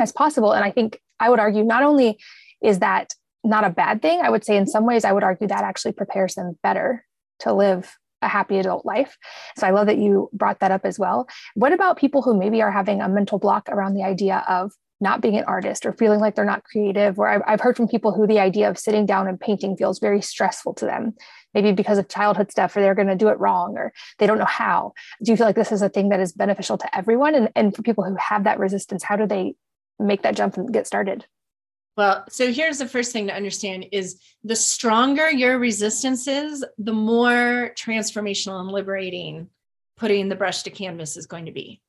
[0.00, 0.52] as possible.
[0.52, 2.18] And I think I would argue not only
[2.62, 3.14] is that
[3.44, 5.92] not a bad thing, I would say in some ways, I would argue that actually
[5.92, 7.04] prepares them better
[7.40, 9.16] to live a happy adult life.
[9.58, 11.26] So I love that you brought that up as well.
[11.54, 15.20] What about people who maybe are having a mental block around the idea of not
[15.20, 18.12] being an artist or feeling like they're not creative or I've, I've heard from people
[18.12, 21.14] who the idea of sitting down and painting feels very stressful to them.
[21.52, 24.38] Maybe because of childhood stuff or they're going to do it wrong or they don't
[24.38, 24.92] know how.
[25.22, 27.34] Do you feel like this is a thing that is beneficial to everyone?
[27.34, 29.54] And, and for people who have that resistance how do they
[29.98, 31.26] make that jump and get started?
[31.96, 36.92] Well, so here's the first thing to understand is the stronger your resistance is, the
[36.92, 39.50] more transformational and liberating
[39.98, 41.82] putting the brush to canvas is going to be.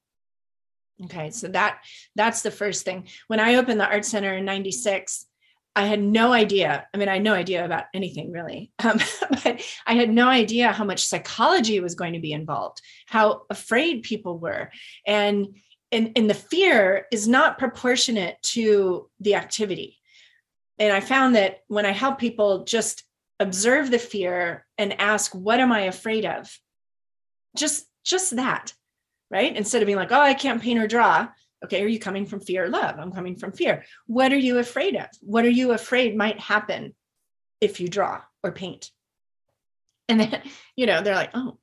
[1.05, 1.79] Okay, so that
[2.15, 3.07] that's the first thing.
[3.27, 5.25] When I opened the art center in 96,
[5.75, 6.87] I had no idea.
[6.93, 8.99] I mean, I had no idea about anything really, um,
[9.43, 14.03] but I had no idea how much psychology was going to be involved, how afraid
[14.03, 14.71] people were.
[15.05, 15.55] And,
[15.91, 19.97] and, and the fear is not proportionate to the activity.
[20.79, 23.03] And I found that when I help people just
[23.39, 26.55] observe the fear and ask, what am I afraid of?
[27.55, 28.73] Just, just that
[29.33, 29.57] right?
[29.57, 31.27] Instead of being like, oh, I can't paint or draw.
[31.65, 32.99] Okay, are you coming from fear or love?
[32.99, 33.83] I'm coming from fear.
[34.05, 35.07] What are you afraid of?
[35.21, 36.93] What are you afraid might happen
[37.59, 38.91] if you draw or paint?
[40.07, 40.41] And then,
[40.75, 41.57] you know, they're like, oh.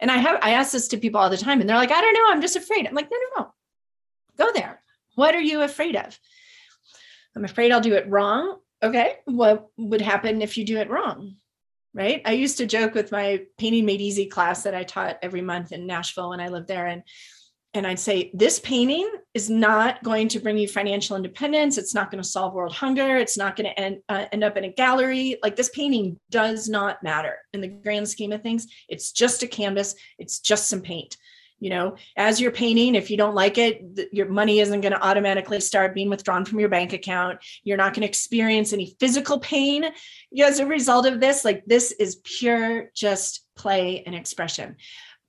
[0.00, 2.00] And I have I ask this to people all the time, and they're like, I
[2.00, 2.86] don't know, I'm just afraid.
[2.86, 3.54] I'm like, no, no, no.
[4.38, 4.80] Go there.
[5.14, 6.18] What are you afraid of?
[7.36, 8.56] I'm afraid I'll do it wrong.
[8.82, 9.16] Okay.
[9.26, 11.34] What would happen if you do it wrong?
[11.94, 12.22] Right?
[12.24, 15.72] I used to joke with my painting made easy class that I taught every month
[15.72, 17.02] in Nashville when I lived there and
[17.72, 21.78] and I'd say this painting is not going to bring you financial independence.
[21.78, 23.16] It's not going to solve world hunger.
[23.16, 25.38] It's not going to end, uh, end up in a gallery.
[25.40, 28.66] Like this painting does not matter in the grand scheme of things.
[28.88, 29.94] It's just a canvas.
[30.18, 31.16] It's just some paint
[31.60, 35.06] you know as you're painting if you don't like it your money isn't going to
[35.06, 37.38] automatically start being withdrawn from your bank account.
[37.62, 39.84] You're not going to experience any physical pain
[40.42, 41.44] as a result of this.
[41.44, 44.76] Like this is pure just play and expression.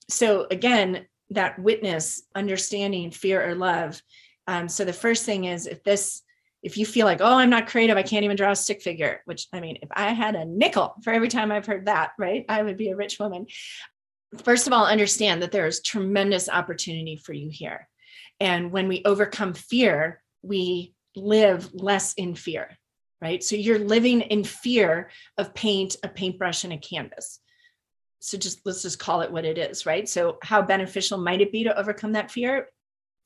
[0.09, 4.01] So again that witness understanding fear or love
[4.47, 6.23] um, so the first thing is if this
[6.63, 9.21] if you feel like oh i'm not creative i can't even draw a stick figure
[9.25, 12.45] which i mean if i had a nickel for every time i've heard that right?
[12.49, 13.47] I would be a rich woman
[14.43, 17.87] first of all understand that there is tremendous opportunity for you here.
[18.39, 22.77] And when we overcome fear we live less in fear
[23.21, 23.43] right?
[23.43, 27.39] So you're living in fear of paint a paintbrush and a canvas.
[28.19, 30.09] So just let's just call it what it is right?
[30.09, 32.67] So how beneficial might it be to overcome that fear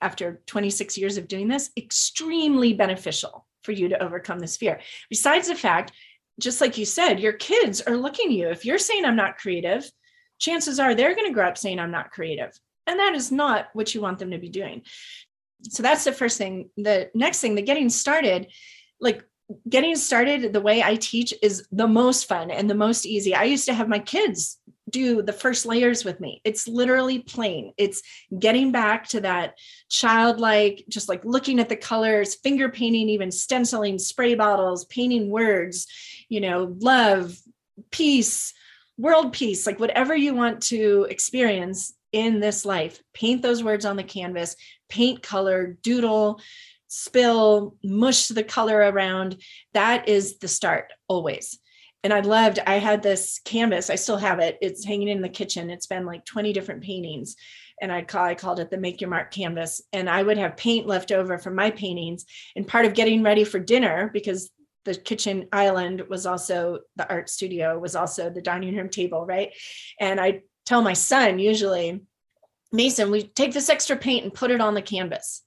[0.01, 1.71] after 26 years of doing this?
[1.77, 4.79] Extremely beneficial for you to overcome this fear.
[5.09, 5.91] Besides the fact
[6.37, 8.49] just like you said your kids are looking at you.
[8.49, 9.89] If you're saying i'm not creative
[10.39, 12.57] chances are they're going to grow up saying i'm not creative
[12.87, 14.81] and that is not what you want them to be doing
[15.63, 18.47] so that's the first thing the next thing the getting started
[18.99, 19.23] like
[19.69, 23.43] getting started the way i teach is the most fun and the most easy i
[23.43, 24.59] used to have my kids
[24.89, 26.41] do the first layers with me.
[26.43, 27.73] It's literally plain.
[27.77, 28.01] It's
[28.37, 29.57] getting back to that
[29.89, 35.87] childlike, just like looking at the colors, finger painting, even stenciling spray bottles, painting words,
[36.29, 37.37] you know, love,
[37.91, 38.53] peace,
[38.97, 43.01] world peace, like whatever you want to experience in this life.
[43.13, 44.55] Paint those words on the canvas,
[44.89, 46.39] paint color, doodle,
[46.87, 49.41] spill, mush the color around.
[49.73, 51.59] That is the start always
[52.05, 54.59] and I loved, I had this canvas, I still have it.
[54.61, 55.71] It's hanging in the kitchen.
[55.71, 57.35] It's been like 20 different paintings.
[57.81, 59.81] And I'd call, I called it the make your mark canvas.
[59.91, 62.25] And I would have paint left over from my paintings.
[62.55, 64.51] And part of getting ready for dinner, because
[64.85, 69.51] the kitchen island was also the art studio, was also the dining room table, right?
[69.99, 72.01] And I tell my son usually,
[72.71, 75.41] Mason, we take this extra paint and put it on the canvas.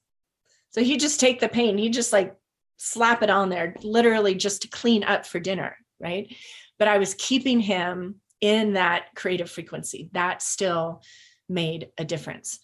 [0.71, 2.35] So he just take the paint, he just like
[2.77, 6.33] slap it on there, literally just to clean up for dinner right?
[6.77, 10.09] But I was keeping him in that creative frequency.
[10.13, 11.01] That still
[11.47, 12.59] made a difference.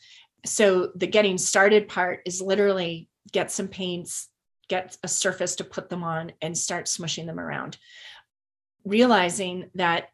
[0.45, 4.29] So the getting started part is literally get some paints,
[4.67, 7.77] get a surface to put them on, and start smushing them around.
[8.83, 10.09] Realizing that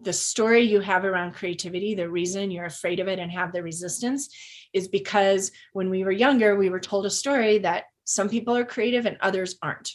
[0.00, 3.62] the story you have around creativity, the reason you're afraid of it and have the
[3.62, 4.28] resistance
[4.72, 8.64] is because when we were younger, we were told a story that some people are
[8.64, 9.92] creative and others aren't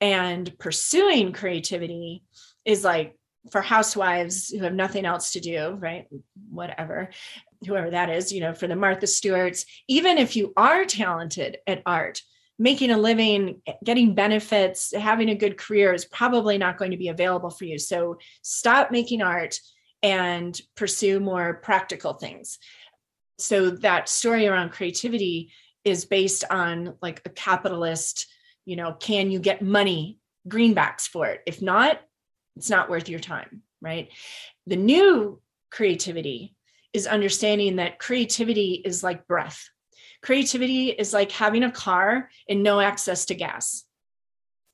[0.00, 2.22] and pursuing creativity
[2.64, 3.16] is like
[3.50, 6.06] for housewives who have nothing else to do, right?
[6.50, 7.10] Whatever,
[7.66, 11.82] whoever that is, you know, for the Martha Stewarts, even if you are talented at
[11.86, 12.22] art,
[12.58, 17.08] making a living, getting benefits, having a good career is probably not going to be
[17.08, 17.78] available for you.
[17.78, 19.60] So stop making art
[20.02, 22.58] and pursue more practical things.
[23.38, 25.52] So that story around creativity
[25.84, 28.26] is based on like a capitalist
[28.66, 32.00] you know can you get money greenbacks for it if not
[32.56, 34.08] it's not worth your time right
[34.66, 35.40] the new
[35.70, 36.54] creativity
[36.92, 39.70] is understanding that creativity is like breath
[40.26, 43.84] creativity is like having a car and no access to gas.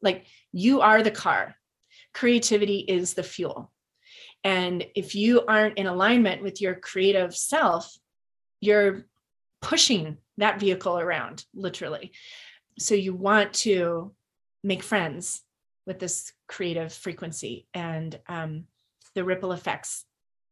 [0.01, 1.55] Like you are the car.
[2.15, 3.71] Creativity is the fuel.
[4.45, 7.95] And if you aren't in alignment with your creative self
[8.63, 9.05] you're
[9.61, 12.13] pushing that vehicle around literally.
[12.79, 14.15] So you want to
[14.65, 15.43] make friends
[15.85, 18.65] with this creative frequency and um,
[19.15, 20.07] the ripple effects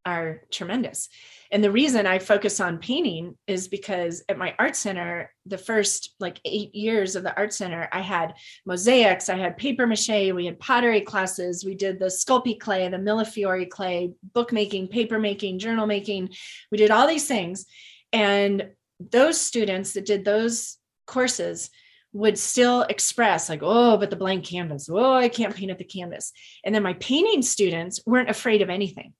[0.04, 1.08] are tremendous.
[1.52, 6.14] And the reason i focus on painting is because at my art center the first
[6.20, 8.34] like eight years of the art center i had
[8.64, 12.96] mosaics i had paper mache we had pottery classes we did the sculpey clay the
[12.96, 16.30] millefiori clay bookmaking paper making journal making
[16.70, 17.66] we did all these things.
[18.12, 21.70] And those students that did those courses
[22.12, 24.88] would still express like oh but the blank canvas.
[24.90, 26.32] Oh i can't paint at the canvas.
[26.64, 29.14] And then my painting students weren't afraid of anything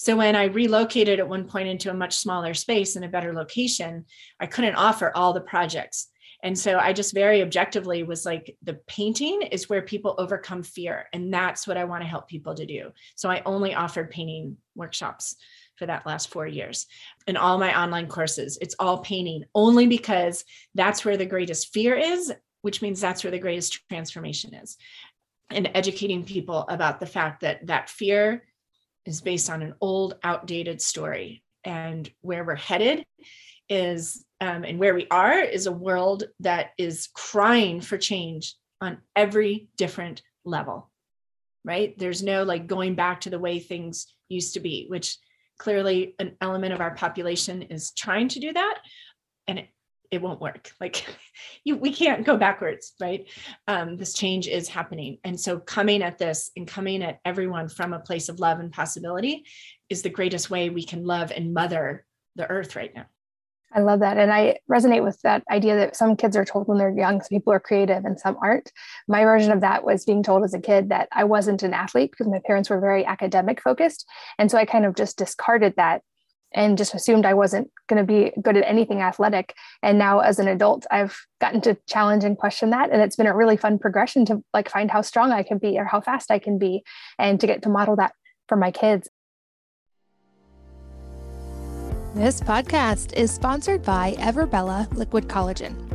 [0.00, 3.34] so when i relocated at one point into a much smaller space in a better
[3.34, 4.04] location
[4.40, 6.08] i couldn't offer all the projects
[6.42, 11.06] and so i just very objectively was like the painting is where people overcome fear
[11.12, 14.56] and that's what i want to help people to do so i only offered painting
[14.74, 15.36] workshops
[15.80, 16.86] for that last four years
[17.26, 18.58] in all my online courses.
[18.60, 20.44] It's all painting only because
[20.74, 22.30] that's where the greatest fear is,
[22.60, 24.76] which means that's where the greatest transformation is.
[25.48, 28.44] And educating people about the fact that that fear
[29.06, 31.42] is based on an old, outdated story.
[31.64, 33.04] And where we're headed
[33.68, 38.98] is, um, and where we are, is a world that is crying for change on
[39.14, 40.90] every different level,
[41.64, 41.96] right?
[41.98, 45.18] There's no like going back to the way things used to be, which
[45.58, 48.78] clearly an element of our population is trying to do that
[49.46, 49.66] and
[50.10, 51.04] it, won't work like
[51.64, 53.28] you we can't go backwards right
[53.68, 57.92] um, this change is happening and so coming at this and coming at everyone from
[57.92, 59.44] a place of love and possibility
[59.88, 62.04] is the greatest way we can love and mother
[62.36, 63.06] the earth right now.
[63.72, 64.18] I love that.
[64.18, 67.28] And I resonate with that idea that some kids are told when they're young, some
[67.28, 68.72] people are creative and some aren't.
[69.06, 72.10] My version of that was being told as a kid that I wasn't an athlete
[72.10, 74.08] because my parents were very academic focused.
[74.40, 76.02] And so I kind of just discarded that
[76.52, 79.54] and just assumed I wasn't going to be good at anything athletic.
[79.82, 82.90] And now as an adult, I've gotten to challenge and question that.
[82.90, 85.78] And it's been a really fun progression to like find how strong I can be
[85.78, 86.82] or how fast I can be
[87.18, 88.12] and to get to model that
[88.48, 89.08] for my kids.
[92.14, 95.89] This podcast is sponsored by Everbella Liquid Collagen.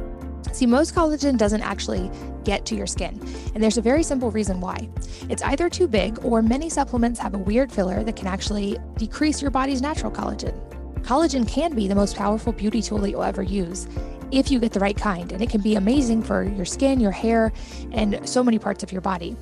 [0.51, 2.09] See, most collagen doesn't actually
[2.43, 3.19] get to your skin,
[3.53, 4.89] and there's a very simple reason why.
[5.29, 9.41] It's either too big or many supplements have a weird filler that can actually decrease
[9.41, 10.53] your body's natural collagen.
[11.01, 13.87] Collagen can be the most powerful beauty tool that you'll ever use
[14.31, 17.11] if you get the right kind, and it can be amazing for your skin, your
[17.11, 17.53] hair,
[17.91, 19.35] and so many parts of your body.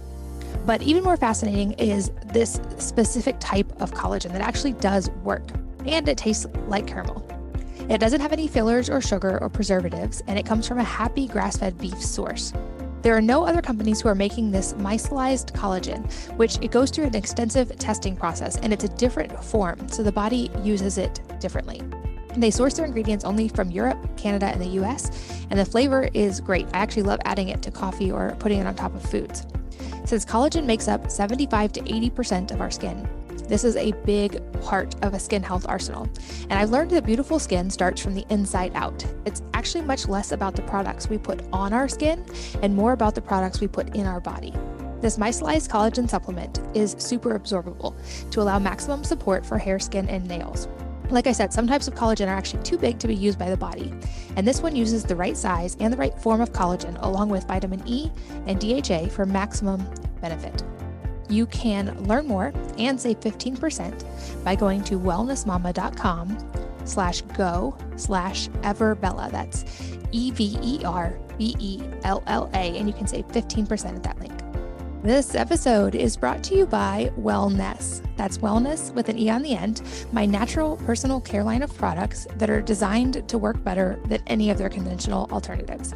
[0.66, 5.44] But even more fascinating is this specific type of collagen that actually does work
[5.86, 7.33] and it tastes like caramel.
[7.90, 11.28] It doesn't have any fillers or sugar or preservatives, and it comes from a happy
[11.28, 12.54] grass fed beef source.
[13.02, 17.06] There are no other companies who are making this micellized collagen, which it goes through
[17.06, 21.82] an extensive testing process and it's a different form, so the body uses it differently.
[22.38, 25.12] They source their ingredients only from Europe, Canada, and the US,
[25.50, 26.66] and the flavor is great.
[26.74, 29.46] I actually love adding it to coffee or putting it on top of foods.
[30.06, 33.08] Since collagen makes up 75 to 80% of our skin,
[33.48, 36.08] this is a big part of a skin health arsenal.
[36.50, 39.06] And I've learned that beautiful skin starts from the inside out.
[39.26, 42.26] It's actually much less about the products we put on our skin
[42.62, 44.54] and more about the products we put in our body.
[45.02, 47.94] This micellized collagen supplement is super absorbable
[48.32, 50.70] to allow maximum support for hair, skin, and nails.
[51.10, 53.50] Like I said, some types of collagen are actually too big to be used by
[53.50, 53.94] the body,
[54.38, 57.46] and this one uses the right size and the right form of collagen along with
[57.46, 58.10] vitamin E
[58.48, 59.86] and DHA for maximum
[60.22, 60.64] benefit
[61.34, 66.38] you can learn more and save 15% by going to wellnessmama.com
[66.86, 69.32] slash go slash everbella.
[69.32, 69.66] That's
[70.12, 70.78] E-V-E-R-B-E-L-L-A.
[72.58, 74.34] And you can save 15% at that link.
[75.04, 78.02] This episode is brought to you by Wellnesse.
[78.16, 79.82] That's wellness with an E on the end,
[80.14, 84.50] my natural personal care line of products that are designed to work better than any
[84.50, 85.94] of their conventional alternatives.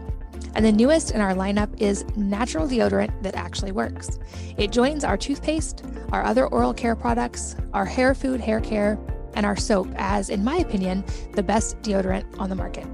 [0.57, 4.17] And the newest in our lineup is natural deodorant that actually works.
[4.57, 8.97] It joins our toothpaste, our other oral care products, our hair food, hair care,
[9.35, 11.05] and our soap as, in my opinion,
[11.35, 12.87] the best deodorant on the market.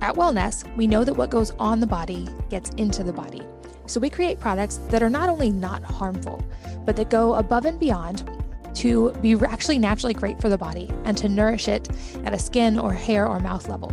[0.00, 3.42] At Wellnesse, we know that what goes on the body gets into the body.
[3.84, 6.42] So we create products that are not only not harmful,
[6.86, 8.30] but that go above and beyond
[8.76, 11.86] to be actually naturally great for the body and to nourish it
[12.24, 13.92] at a skin or hair or mouth level.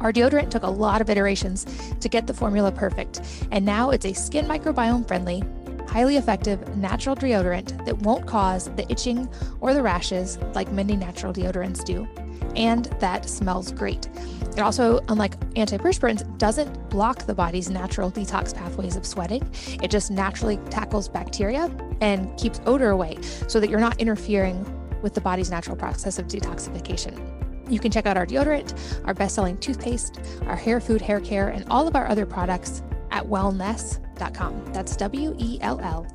[0.00, 1.66] Our deodorant took a lot of iterations
[2.00, 3.20] to get the formula perfect,
[3.50, 5.42] and now it's a skin microbiome friendly,
[5.88, 9.28] highly effective natural deodorant that won't cause the itching
[9.60, 12.08] or the rashes like many natural deodorants do,
[12.56, 14.08] and that smells great.
[14.56, 19.48] It also, unlike antiperspirants, doesn't block the body's natural detox pathways of sweating.
[19.82, 21.70] It just naturally tackles bacteria
[22.00, 24.64] and keeps odor away so that you're not interfering
[25.02, 27.49] with the body's natural process of detoxification.
[27.70, 28.74] You can check out our deodorant,
[29.06, 32.82] our best selling toothpaste, our hair food, hair care, and all of our other products
[33.10, 34.72] at wellnesse.com.
[34.72, 36.06] That's W E L L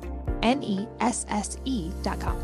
[0.42, 2.42] N E S S E.com.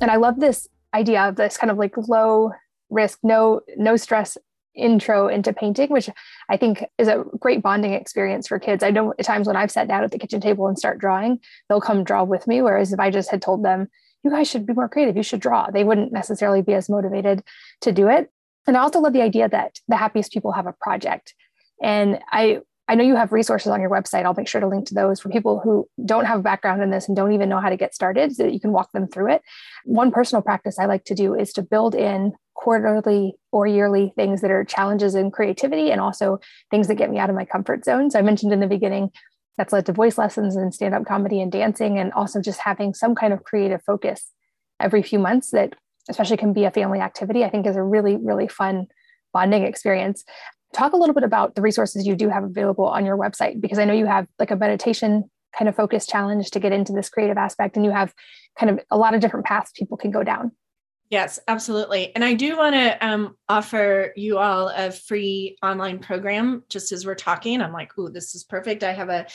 [0.00, 2.52] And I love this idea of this kind of like low
[2.90, 4.36] risk, no no stress
[4.74, 6.10] intro into painting, which
[6.50, 8.84] I think is a great bonding experience for kids.
[8.84, 11.40] I know at times when I've sat down at the kitchen table and start drawing,
[11.68, 12.60] they'll come draw with me.
[12.60, 13.88] Whereas if I just had told them,
[14.26, 15.16] you guys should be more creative.
[15.16, 15.70] You should draw.
[15.70, 17.44] They wouldn't necessarily be as motivated
[17.82, 18.28] to do it.
[18.66, 21.34] And I also love the idea that the happiest people have a project.
[21.80, 24.24] And I I know you have resources on your website.
[24.24, 26.90] I'll make sure to link to those for people who don't have a background in
[26.90, 29.08] this and don't even know how to get started so that you can walk them
[29.08, 29.42] through it.
[29.84, 34.40] One personal practice I like to do is to build in quarterly or yearly things
[34.40, 36.38] that are challenges in creativity and also
[36.70, 38.08] things that get me out of my comfort zone.
[38.10, 39.10] So I mentioned in the beginning
[39.56, 42.94] that's led to voice lessons and stand up comedy and dancing, and also just having
[42.94, 44.32] some kind of creative focus
[44.80, 45.74] every few months that,
[46.08, 48.86] especially, can be a family activity, I think is a really, really fun
[49.32, 50.24] bonding experience.
[50.74, 53.78] Talk a little bit about the resources you do have available on your website, because
[53.78, 57.08] I know you have like a meditation kind of focus challenge to get into this
[57.08, 58.12] creative aspect, and you have
[58.58, 60.52] kind of a lot of different paths people can go down.
[61.08, 62.14] Yes, absolutely.
[62.14, 67.06] And I do want to um, offer you all a free online program just as
[67.06, 67.60] we're talking.
[67.60, 68.82] I'm like, oh, this is perfect.
[68.82, 69.26] I have a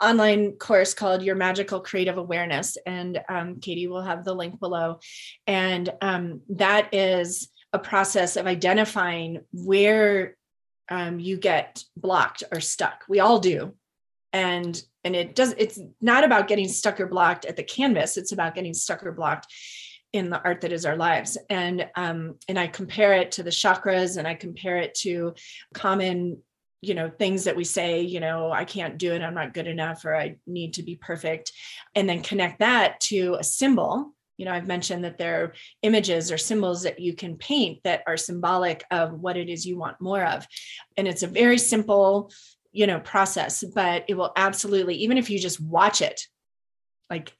[0.00, 5.00] online course called Your Magical Creative Awareness, and um, Katie will have the link below.
[5.46, 10.36] And um, that is a process of identifying where
[10.88, 13.04] um, you get blocked or stuck.
[13.08, 13.74] We all do,
[14.32, 15.54] and and it does.
[15.58, 18.16] It's not about getting stuck or blocked at the canvas.
[18.16, 19.48] It's about getting stuck or blocked
[20.12, 21.38] in the art that is our lives.
[21.48, 25.34] And um and i compare it to the chakras and i compare it to
[25.74, 26.38] common
[26.80, 29.66] you know things that we say you know i can't do it i'm not good
[29.66, 31.52] enough or i need to be perfect
[31.94, 34.14] and then connect that to a symbol.
[34.36, 35.52] You know i've mentioned that there are
[35.82, 39.76] images or symbols that you can paint that are symbolic of what it is you
[39.76, 40.46] want more of.
[40.96, 42.32] And it's a very simple
[42.72, 46.26] you know process but it will absolutely even if you just watch it
[47.10, 47.32] like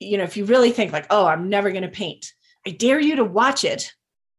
[0.00, 2.32] you know if you really think like oh i'm never going to paint
[2.66, 3.92] i dare you to watch it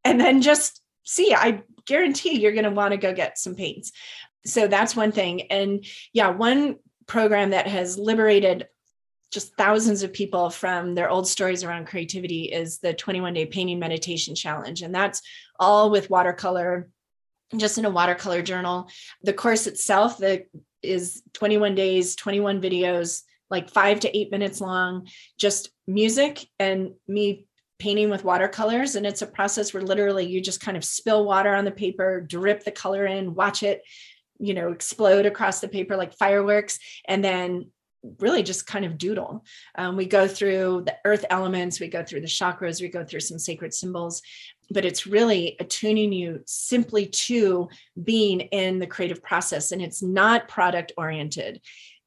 [0.03, 1.33] and then just see.
[1.33, 3.91] I guarantee you're going to want to go get some paints.
[4.45, 5.43] So that's one thing.
[5.43, 6.75] And yeah one
[7.07, 8.67] program that has liberated
[9.31, 13.79] just thousands of people from their old stories around creativity is the 21 day painting
[13.79, 14.81] meditation challenge.
[14.81, 15.21] And that's
[15.59, 16.89] all with watercolor
[17.55, 18.89] just in a watercolor journal.
[19.23, 20.47] The course itself that
[20.83, 27.47] is 21 days 21 videos like 5 to 8 minutes long just music and me
[27.79, 31.53] painting with watercolors and it's a process where literally you just kind of spill water
[31.53, 33.83] on the paper drip the color in watch it
[34.39, 37.67] you know explode across the paper like fireworks and then
[38.19, 39.43] really just kind of doodle.
[39.75, 43.21] Um, we go through the earth elements, we go through the chakras, we go through
[43.21, 44.21] some sacred symbols,
[44.69, 47.69] but it's really attuning you simply to
[48.01, 49.71] being in the creative process.
[49.71, 51.61] And it's not product oriented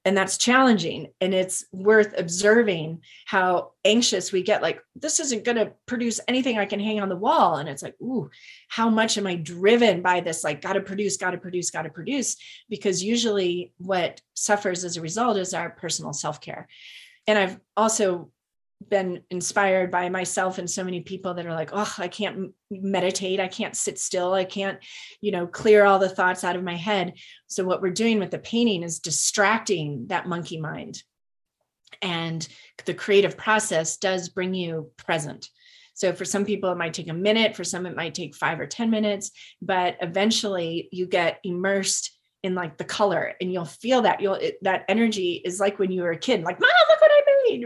[0.04, 5.56] and that's challenging and it's worth observing how anxious we get like this isn't going
[5.56, 8.30] to produce anything i can hang on the wall and it's like ooh
[8.68, 10.44] how much am i driven by this?
[10.44, 12.36] Like got to produce got to produce got to produce
[12.68, 16.68] because usually what suffers as a result is our personal self-care.
[17.26, 18.30] And i've also
[18.88, 23.40] been inspired by myself and so many people that are like oh i can't meditate.
[23.40, 24.32] I can't sit still.
[24.32, 24.78] I can't
[25.20, 27.14] you know clear all the thoughts out of my head.
[27.48, 31.02] So what we're doing with the painting is distracting that monkey mind.
[32.02, 32.46] And
[32.84, 35.48] the creative process does bring you present.
[35.94, 37.56] So for some people it might take a minute.
[37.56, 39.32] For some it might take 5 or 10 minutes.
[39.60, 44.20] But eventually you get immersed in like the color and you'll feel that.
[44.20, 46.99] You'll it, that energy is like when you were a kid like mom look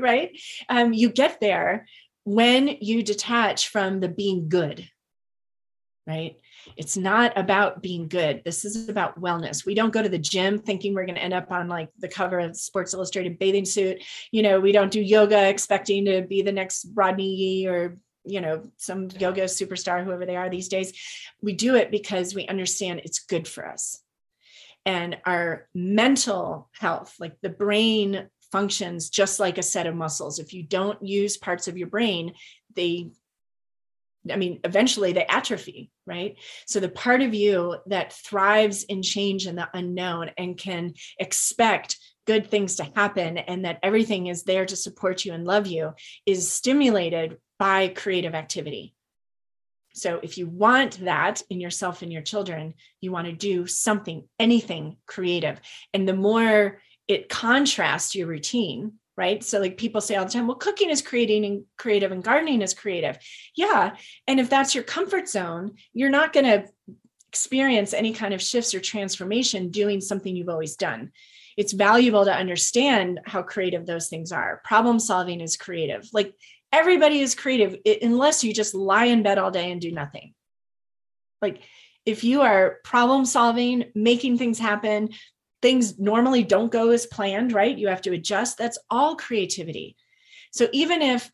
[0.01, 0.39] right?
[0.68, 1.87] Um, you get there
[2.24, 4.89] when you detach from the being good
[6.07, 6.37] right?
[6.76, 8.43] It's not about being good.
[8.45, 9.64] This is about wellness.
[9.64, 12.09] We don't go to the gym thinking we're going to end up on like the
[12.09, 14.03] cover of sports illustrated bathing suit.
[14.30, 18.41] You know we don't do yoga expecting to be the next rodney yee or you
[18.41, 20.93] know some yoga superstar whoever they are these days.
[21.41, 24.01] We do it because we understand it's good for us.
[24.87, 30.38] And our mental health, like the brain functions just like a set of muscles.
[30.38, 32.34] If you don't use parts of your brain,
[32.76, 33.11] they
[34.30, 36.36] I mean, eventually they atrophy, right?
[36.66, 41.98] So the part of you that thrives in change and the unknown and can expect
[42.26, 45.92] good things to happen and that everything is there to support you and love you
[46.24, 48.94] is stimulated by creative activity.
[49.94, 54.26] So if you want that in yourself and your children, you want to do something,
[54.38, 55.61] anything creative.
[55.92, 59.42] And the more it contrasts your routine, right?
[59.44, 62.62] So like people say all the time, well, cooking is creating and creative and gardening
[62.62, 63.18] is creative.
[63.57, 63.96] Yeah.
[64.26, 66.66] And if that's your comfort zone, you're not going to
[67.28, 71.11] experience any kind of shifts or transformation doing something you've always done.
[71.57, 74.61] It's valuable to understand how creative those things are.
[74.64, 76.09] Problem solving is creative.
[76.12, 76.34] Like
[76.72, 80.34] everybody is creative unless you just lie in bed all day and do nothing.
[81.40, 81.61] Like
[82.07, 85.11] if you are problem solving, making things happen,
[85.64, 87.78] things normally don't go as planned, right?
[87.78, 88.58] You have to adjust.
[88.58, 89.96] That's all creativity.
[90.52, 91.32] So even if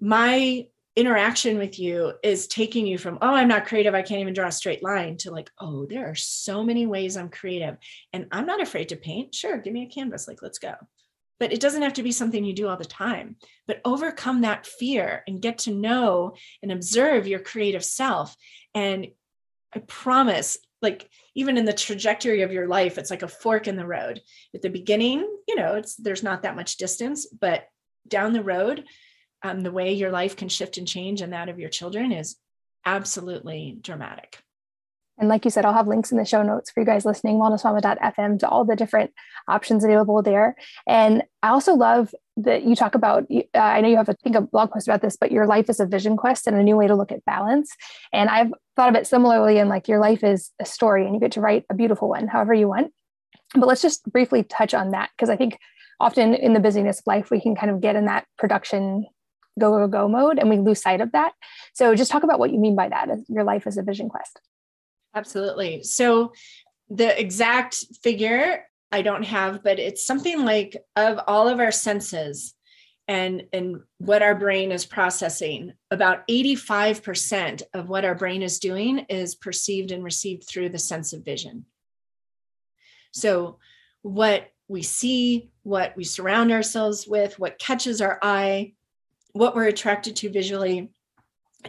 [0.00, 0.64] my
[0.96, 4.48] interaction with you is taking you from, oh, I'm not creative, I can't even draw
[4.48, 7.76] a straight line, to like, oh, there are so many ways I'm creative
[8.14, 9.34] and I'm not afraid to paint.
[9.34, 10.74] Sure, give me a canvas, like, let's go
[11.38, 14.64] but it doesn't have to be something you do all the time but overcome that
[14.64, 18.34] fear and get to know and observe your creative self
[18.74, 19.08] and
[19.74, 23.76] i promise like even in the trajectory of your life it's like a fork in
[23.76, 24.20] the road.
[24.54, 27.68] At the beginning you know it's there's not that much distance but
[28.08, 28.84] down the road
[29.42, 32.36] um, the way your life can shift and change and that of your children is
[32.84, 34.38] absolutely dramatic
[35.18, 37.36] and like you said, I'll have links in the show notes for you guys listening,
[37.36, 39.12] wellnessmama.fm, to all the different
[39.48, 40.56] options available there.
[40.86, 44.36] And I also love that you talk about, uh, I know you have, I think,
[44.36, 46.76] a blog post about this, but your life is a vision quest and a new
[46.76, 47.74] way to look at balance.
[48.12, 51.20] And I've thought of it similarly in like your life is a story and you
[51.20, 52.92] get to write a beautiful one, however you want.
[53.54, 55.56] But let's just briefly touch on that because I think
[55.98, 59.06] often in the busyness of life, we can kind of get in that production
[59.58, 61.32] go, go, go mode and we lose sight of that.
[61.72, 63.08] So just talk about what you mean by that.
[63.28, 64.38] Your life is a vision quest.
[65.16, 65.82] Absolutely.
[65.82, 66.32] So
[66.88, 72.54] the exact figure I don't have, but it's something like of all of our senses,
[73.08, 79.00] and and what our brain is processing about 85% of what our brain is doing
[79.08, 81.66] is perceived and received through the sense of vision
[83.12, 83.58] so
[84.02, 88.72] what we see what we surround ourselves with what catches our eye
[89.32, 90.90] what we're attracted to visually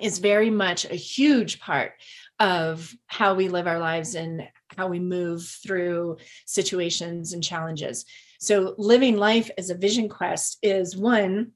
[0.02, 1.94] is very much a huge part
[2.40, 8.06] of how we live our lives and how we move through situations and challenges.
[8.40, 11.54] So, living life as a vision quest is one,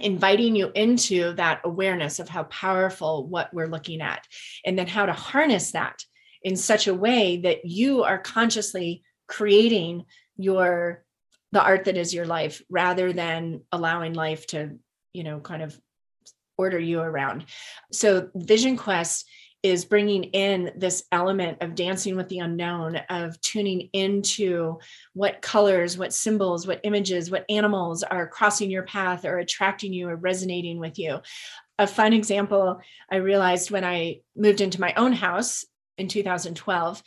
[0.00, 4.26] inviting you into that awareness of how powerful what we're looking at,
[4.64, 6.04] and then how to harness that
[6.42, 10.04] in such a way that you are consciously creating
[10.36, 11.04] your
[11.52, 14.78] the art that is your life rather than allowing life to
[15.12, 15.78] you know kind of
[16.58, 17.44] order you around.
[17.92, 19.28] So vision quest
[19.66, 24.78] is bringing in this element of dancing with the unknown, of tuning into
[25.12, 30.08] what colors, what symbols, what images, what animals are crossing your path or attracting you
[30.08, 31.18] or resonating with you.
[31.80, 35.64] A fun example I realized when I moved into my own house
[35.98, 37.02] in 2012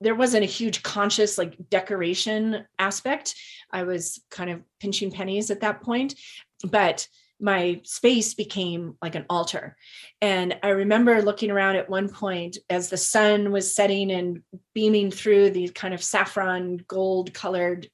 [0.00, 3.34] there wasn't a huge conscious like decoration aspect.
[3.72, 6.14] I was kind of pinching pennies at that point,
[6.62, 7.08] but
[7.40, 9.76] my space became like an altar.
[10.20, 14.42] And I remember looking around at one point as the sun was setting and
[14.74, 17.88] beaming through these kind of saffron gold colored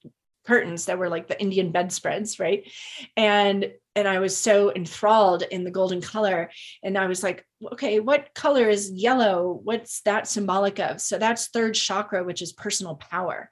[0.46, 2.70] curtains that were like the Indian bedspreads, right?
[3.16, 6.50] And and I was so enthralled in the golden color.
[6.82, 9.60] And I was like, okay, what color is yellow?
[9.62, 11.00] What's that symbolic of?
[11.00, 13.50] So that's third chakra, which is personal power.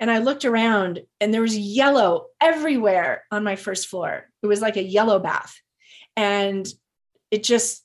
[0.00, 4.28] And I looked around and there was yellow everywhere on my first floor.
[4.42, 5.54] It was like a yellow bath.
[6.16, 6.66] And
[7.30, 7.84] it just,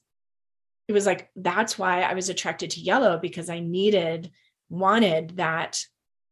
[0.88, 4.32] it was like, that's why I was attracted to yellow because I needed,
[4.70, 5.80] wanted that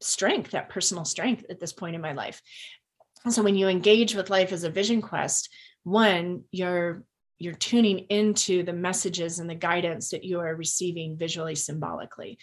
[0.01, 2.41] strength, that personal strength at this point in my life.
[3.29, 5.49] So when you engage with life as a vision quest,
[5.83, 7.03] one, you're
[7.39, 12.39] you're tuning into the messages and the guidance that you are receiving visually symbolically.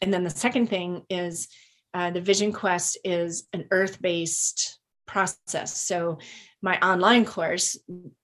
[0.00, 1.48] And then the second thing is
[1.98, 5.76] uh, the Vision Quest is an earth based process.
[5.76, 6.18] So,
[6.62, 7.76] my online course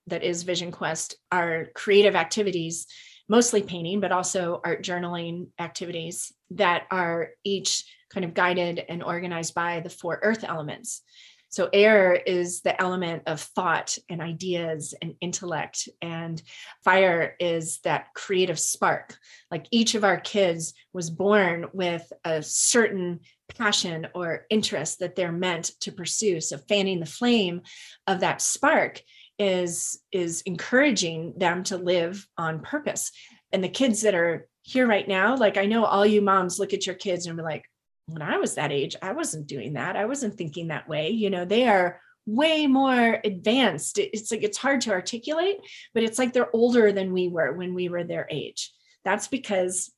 [0.06, 2.86] that is Vision Quest are creative activities,
[3.28, 9.54] mostly painting, but also art journaling activities that are each kind of guided and organized
[9.54, 11.02] by the four earth elements.
[11.48, 16.40] So, air is the element of thought and ideas and intellect, and
[16.84, 19.16] fire is that creative spark.
[19.50, 23.18] Like each of our kids was born with a certain
[23.56, 26.40] passion or interest that they're meant to pursue.
[26.40, 27.62] So, fanning the flame
[28.06, 29.00] of that spark
[29.38, 33.10] is is encouraging them to live on purpose
[33.50, 36.72] and the kids that are here right now like i know all you moms look
[36.72, 37.64] at your kids and be like
[38.06, 39.96] when I was that age, I wasn't doing that.
[39.96, 41.10] I wasn't thinking that way.
[41.10, 43.98] You know, they are way more advanced.
[43.98, 45.58] It's like it's hard to articulate,
[45.92, 48.72] but it's like they're older than we were when we were their age.
[49.04, 49.92] That's because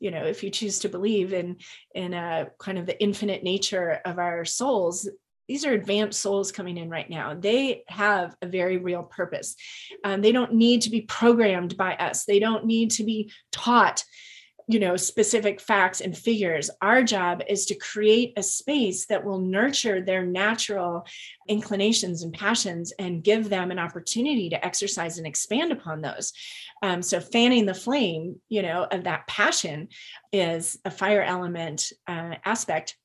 [0.00, 1.56] you know if you choose to believe in
[1.94, 5.08] in a kind of the infinite nature of our souls
[5.48, 7.34] these are advanced souls coming in right now.
[7.34, 9.56] They have a very real purpose.
[10.02, 12.24] Um, they don't need to be programmed by us.
[12.24, 14.04] They don't need to be taught
[14.66, 19.38] you know specific facts and figures our job is to create a space that will
[19.38, 21.06] nurture their natural
[21.48, 26.32] inclinations and passions and give them an opportunity to exercise and expand upon those
[26.82, 29.88] um, so fanning the flame you know of that passion
[30.32, 32.96] is a fire element uh, aspect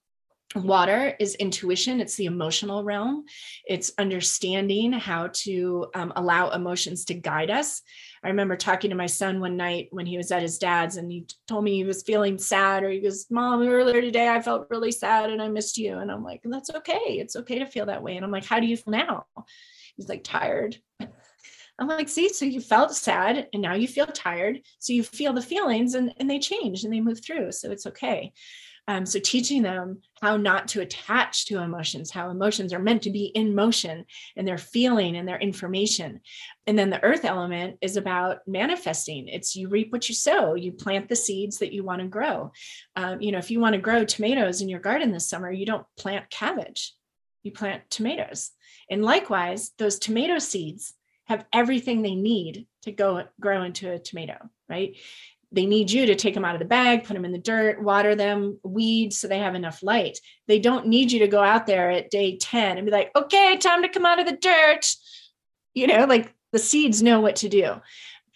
[0.55, 3.25] Water is intuition, it's the emotional realm.
[3.67, 7.83] It's understanding how to um, allow emotions to guide us.
[8.23, 11.11] I remember talking to my son one night when he was at his dad's and
[11.11, 14.67] he told me he was feeling sad, or he goes, Mom, earlier today I felt
[14.69, 15.99] really sad and I missed you.
[15.99, 17.17] And I'm like, That's okay.
[17.19, 18.15] It's okay to feel that way.
[18.15, 19.25] And I'm like, How do you feel now?
[19.95, 20.77] He's like, Tired.
[21.79, 24.59] I'm like, see, so you felt sad and now you feel tired.
[24.79, 27.53] So you feel the feelings and, and they change and they move through.
[27.53, 28.33] So it's okay.
[28.89, 33.11] Um, so teaching them how not to attach to emotions, how emotions are meant to
[33.11, 34.03] be in motion
[34.35, 36.21] and they're feeling and their information.
[36.65, 39.27] And then the earth element is about manifesting.
[39.27, 40.55] It's you reap what you sow.
[40.55, 42.51] You plant the seeds that you want to grow.
[42.95, 45.67] Um, you know, if you want to grow tomatoes in your garden this summer, you
[45.67, 46.95] don't plant cabbage.
[47.43, 48.49] You plant tomatoes.
[48.89, 54.49] And likewise, those tomato seeds have everything they need to go grow into a tomato,
[54.67, 54.95] right?
[55.51, 57.81] They need you to take them out of the bag, put them in the dirt,
[57.81, 60.19] water them, weed so they have enough light.
[60.47, 63.57] They don't need you to go out there at day 10 and be like, okay,
[63.57, 64.85] time to come out of the dirt.
[65.73, 67.75] You know, like the seeds know what to do.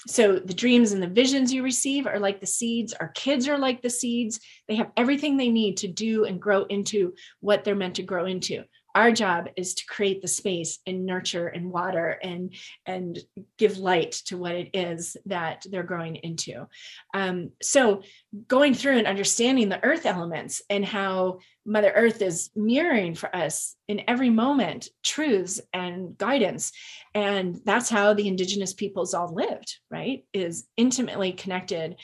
[0.07, 2.93] So the dreams and the visions you receive are like the seeds.
[2.93, 4.39] Our kids are like the seeds.
[4.67, 8.25] They have everything they need to do and grow into what they're meant to grow
[8.25, 8.63] into.
[8.95, 13.19] Our job is to create the space and nurture and water and and
[13.57, 16.67] give light to what it is that they're growing into.
[17.13, 18.03] Um, so
[18.47, 23.75] going through and understanding the earth elements and how mother earth is mirroring for us
[23.87, 26.71] in every moment truths and guidance
[27.13, 31.95] and that's how the indigenous peoples all lived right is intimately connected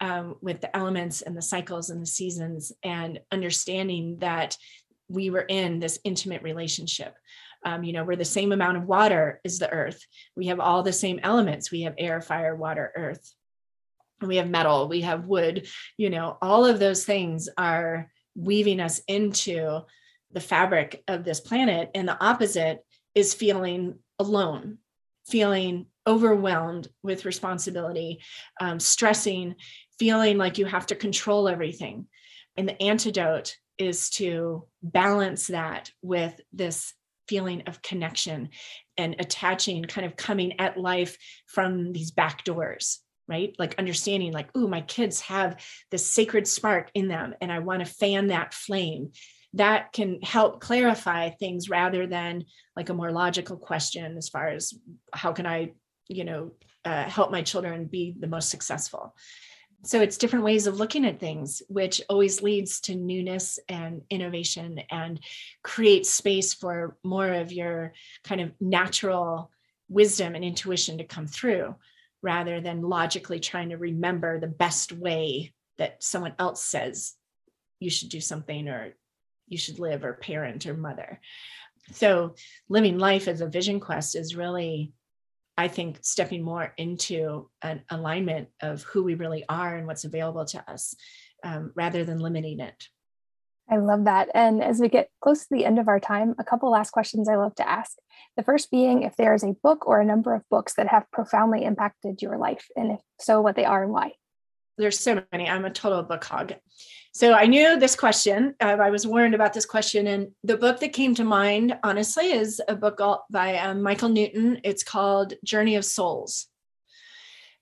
[0.00, 4.56] um, with the elements and the cycles and the seasons and understanding that
[5.08, 7.16] we were in this intimate relationship.
[7.64, 10.04] Um, you know, we're the same amount of water as the earth.
[10.36, 11.70] We have all the same elements.
[11.70, 13.34] We have air, fire, water, earth.
[14.22, 19.00] We have metal, we have wood, you know, all of those things are weaving us
[19.08, 19.80] into
[20.32, 21.90] the fabric of this planet.
[21.94, 22.84] And the opposite
[23.14, 24.78] is feeling alone,
[25.26, 28.20] feeling overwhelmed with responsibility,
[28.60, 29.56] um, stressing,
[29.98, 32.06] feeling like you have to control everything.
[32.56, 36.92] And the antidote is to balance that with this
[37.28, 38.50] feeling of connection
[38.96, 41.16] and attaching, kind of coming at life
[41.46, 43.54] from these back doors right?
[43.58, 45.60] Like understanding, like, oh, my kids have
[45.90, 49.12] this sacred spark in them, and I want to fan that flame.
[49.54, 52.44] That can help clarify things rather than
[52.76, 54.74] like a more logical question as far as
[55.12, 55.72] how can I,
[56.08, 56.52] you know,
[56.84, 59.14] uh, help my children be the most successful
[59.82, 64.80] so it's different ways of looking at things which always leads to newness and innovation
[64.90, 65.20] and
[65.62, 67.92] creates space for more of your
[68.24, 69.50] kind of natural
[69.88, 71.74] wisdom and intuition to come through
[72.22, 77.14] rather than logically trying to remember the best way that someone else says
[77.78, 78.94] you should do something or
[79.46, 81.20] you should live or parent or mother.
[81.92, 82.34] So
[82.68, 84.92] living life as a vision quest is really
[85.56, 90.44] I think stepping more into an alignment of who we really are and what's available
[90.46, 90.94] to us
[91.44, 92.88] um, rather than limiting it.
[93.68, 94.28] I love that.
[94.34, 97.28] And as we get close to the end of our time, a couple last questions
[97.28, 97.96] I love to ask.
[98.36, 101.10] The first being if there is a book or a number of books that have
[101.10, 104.12] profoundly impacted your life, and if so, what they are and why.
[104.78, 105.48] There's so many.
[105.48, 106.54] I'm a total book hog.
[107.16, 108.54] So I knew this question.
[108.60, 112.30] Uh, I was warned about this question, and the book that came to mind, honestly,
[112.30, 113.00] is a book
[113.30, 114.60] by um, Michael Newton.
[114.64, 116.46] It's called Journey of Souls.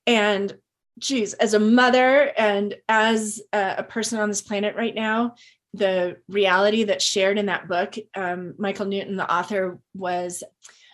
[0.09, 0.53] And
[0.99, 5.37] geez, as a mother and as a, a person on this planet right now,
[5.73, 10.43] the reality that's shared in that book, um, Michael Newton, the author, was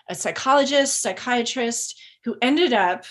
[0.07, 3.07] a psychologist, psychiatrist who ended up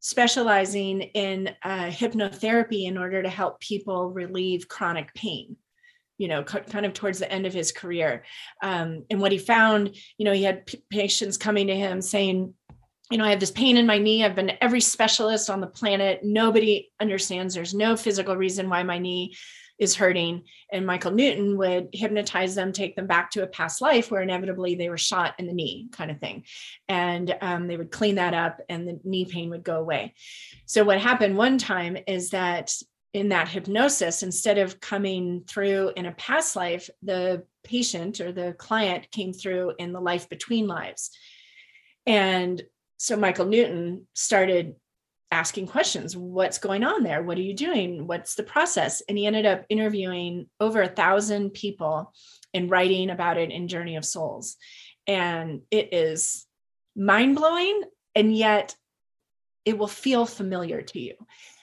[0.00, 5.56] specializing in uh, hypnotherapy in order to help people relieve chronic pain
[6.20, 8.24] you know kind of towards the end of his career.
[8.62, 12.52] Um, and what he found you know he had p- patients coming to him saying
[13.10, 14.22] you know i have this pain in my knee.
[14.22, 16.20] I've been every specialist on the planet.
[16.22, 17.54] Nobody understands.
[17.54, 19.34] There's no physical reason why my knee
[19.80, 20.44] is hurting.
[20.70, 24.74] And Michael Newton would hypnotize them, take them back to a past life where inevitably
[24.76, 26.44] they were shot in the knee, kind of thing.
[26.88, 30.14] And um, they would clean that up and the knee pain would go away.
[30.66, 32.72] So, what happened one time is that
[33.12, 38.52] in that hypnosis, instead of coming through in a past life, the patient or the
[38.52, 41.10] client came through in the life between lives.
[42.06, 42.62] And
[42.98, 44.76] so Michael Newton started
[45.30, 46.16] asking questions.
[46.16, 47.22] What's going on there?
[47.22, 48.06] What are you doing?
[48.06, 49.02] What's the process?
[49.08, 52.12] And he ended up interviewing over a thousand people
[52.52, 54.56] and writing about it in journey of souls.
[55.06, 56.46] And it is
[56.96, 57.82] mind-blowing
[58.14, 58.74] and yet
[59.64, 61.14] it will feel familiar to you.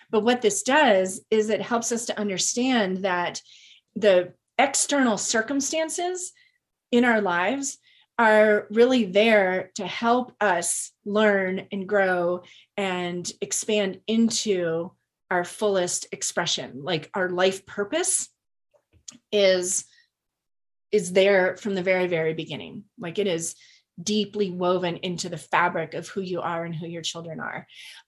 [0.09, 3.41] But what this does is it helps us to understand that
[3.95, 6.31] the external circumstances
[6.91, 7.79] in our lives
[8.19, 12.41] are really there to help us learn and grow
[12.75, 14.91] and expand into
[15.29, 16.83] our fullest expression.
[16.83, 18.29] Like our life purpose
[19.31, 19.85] is
[20.91, 22.85] is there from the very very beginning.
[22.97, 23.55] Like it is
[24.01, 27.67] deeply woven into the fabric of who you are and who your children are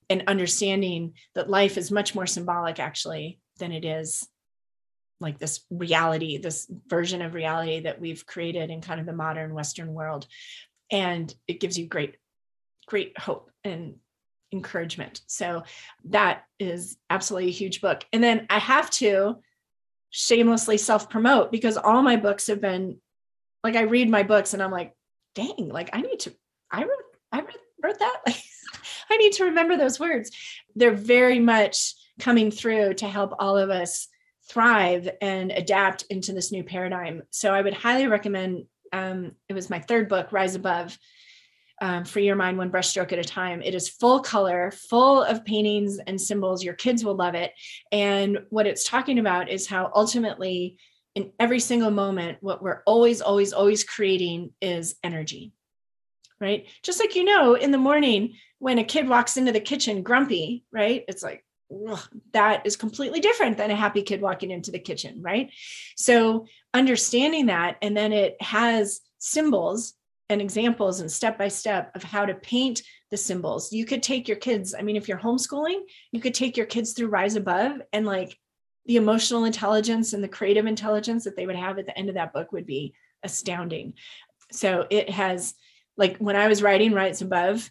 [0.09, 4.27] and understanding that life is much more symbolic actually than it is
[5.19, 9.53] like this reality, this version of reality that we've created in kind of the modern
[9.53, 10.27] Western world.
[10.91, 12.15] And it gives you great,
[12.87, 13.95] great hope and
[14.51, 15.21] encouragement.
[15.27, 15.63] So
[16.05, 18.03] that is absolutely a huge book.
[18.11, 19.37] And then I have to
[20.09, 22.99] shamelessly self promote because all my books have been
[23.63, 24.93] like, I read my books and I'm like,
[25.35, 26.33] dang, like I need to,
[26.71, 26.89] I wrote,
[27.31, 27.43] I
[27.83, 28.21] wrote that.
[28.27, 28.43] Like,
[29.11, 30.29] I need to remember those words.
[30.75, 34.07] They're very much coming through to help all of us
[34.49, 37.21] thrive and adapt into this new paradigm.
[37.29, 38.65] So I would highly recommend.
[38.91, 40.97] Um, it was my third book, Rise Above.
[41.81, 43.61] Um, Free Your Mind One Brushstroke at a Time.
[43.61, 46.61] It is full color, full of paintings and symbols.
[46.61, 47.53] Your kids will love it.
[47.89, 50.77] And what it's talking about is how ultimately
[51.15, 55.53] in every single moment, what we're always, always, always creating is energy,
[56.41, 56.67] right?
[56.83, 60.65] Just like you know, in the morning when a kid walks into the kitchen grumpy,
[60.73, 61.05] right?
[61.07, 61.45] It's like,
[62.33, 65.51] that is completely different than a happy kid walking into the kitchen, right?
[65.95, 69.93] So understanding that, and then it has symbols
[70.29, 73.71] and examples and step by step of how to paint the symbols.
[73.73, 76.93] You could take your kids, I mean, if you're homeschooling, you could take your kids
[76.93, 78.37] through Rise Above and like
[78.85, 82.15] the emotional intelligence and the creative intelligence that they would have at the end of
[82.15, 82.93] that book would be
[83.23, 83.93] astounding.
[84.51, 85.53] So it has,
[85.97, 87.69] like, when I was writing Rise Above,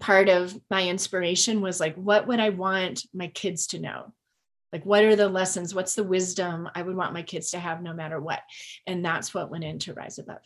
[0.00, 4.12] part of my inspiration was like, what would I want my kids to know?
[4.72, 5.74] Like, what are the lessons?
[5.74, 8.40] What's the wisdom I would want my kids to have no matter what?
[8.86, 10.42] And that's what went into Rise Above.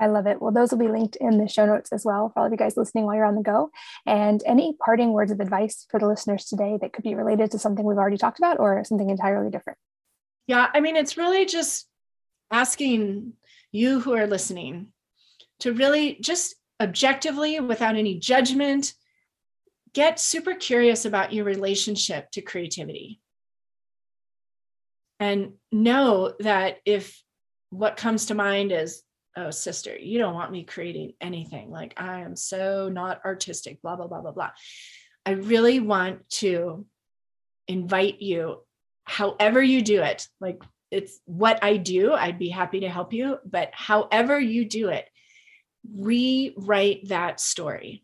[0.00, 0.40] I love it.
[0.40, 2.58] Well, those will be linked in the show notes as well for all of you
[2.58, 3.70] guys listening while you're on the go.
[4.06, 7.58] And any parting words of advice for the listeners today that could be related to
[7.58, 9.78] something we've already talked about or something entirely different?
[10.46, 11.86] Yeah, I mean, it's really just
[12.50, 13.34] asking
[13.72, 14.88] you who are listening
[15.60, 18.94] to really just objectively, without any judgment,
[19.92, 23.20] get super curious about your relationship to creativity.
[25.20, 27.20] And know that if
[27.70, 29.02] what comes to mind is
[29.36, 33.96] oh sister you don't want me creating anything like i am so not artistic blah
[33.96, 34.50] blah blah blah blah
[35.26, 36.86] i really want to
[37.66, 38.58] invite you
[39.04, 43.38] however you do it like it's what i do i'd be happy to help you
[43.44, 45.06] but however you do it
[45.94, 48.02] rewrite that story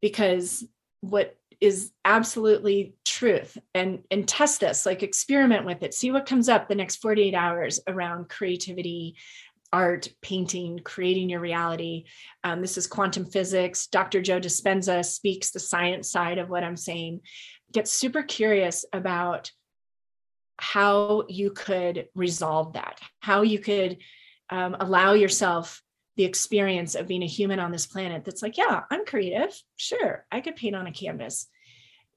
[0.00, 0.64] because
[1.00, 6.48] what is absolutely truth and and test this like experiment with it see what comes
[6.48, 9.14] up the next 48 hours around creativity
[9.72, 12.04] art, painting, creating your reality.
[12.44, 13.86] Um, this is quantum physics.
[13.86, 14.20] Dr.
[14.20, 17.20] Joe Dispenza speaks the science side of what I'm saying.
[17.72, 19.50] Get super curious about
[20.56, 23.98] how you could resolve that, how you could
[24.50, 25.82] um, allow yourself
[26.20, 29.58] the experience of being a human on this planet that's like, yeah, I'm creative.
[29.76, 31.46] Sure, I could paint on a canvas.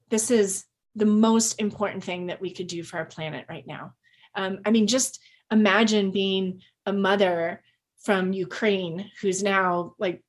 [0.10, 3.94] This is the most important thing that we could do for our planet right now.
[4.36, 7.64] Um, I mean, just imagine being a mother
[8.02, 10.22] from Ukraine who's now like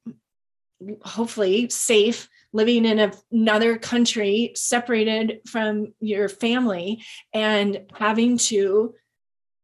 [1.03, 7.03] hopefully safe living in another country separated from your family
[7.33, 8.95] and having to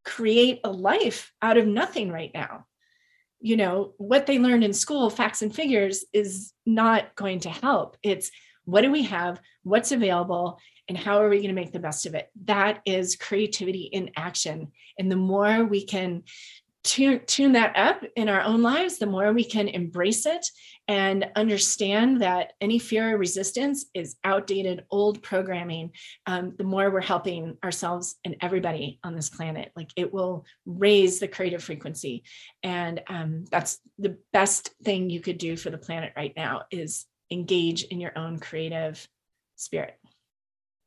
[0.05, 2.67] create a life out of nothing right now
[3.41, 7.97] you know what they learned in school facts and figures is not going to help.
[8.03, 8.30] It's
[8.64, 9.41] what do we have?
[9.62, 10.59] What's available?
[10.88, 12.28] And how are we going to make the best of it?
[12.45, 14.72] That is creativity in action.
[14.99, 16.24] And the more we can
[16.83, 20.47] tune, tune that up in our own lives, the more we can embrace it
[20.89, 25.93] and understand that any fear or resistance is outdated, old programming,
[26.26, 29.70] um, the more we're helping ourselves and everybody on this planet.
[29.76, 32.24] Like it will raise the creative frequency.
[32.62, 37.07] And um, that's the best thing you could do for the planet right now is
[37.31, 39.07] engage in your own creative
[39.57, 39.97] spirit.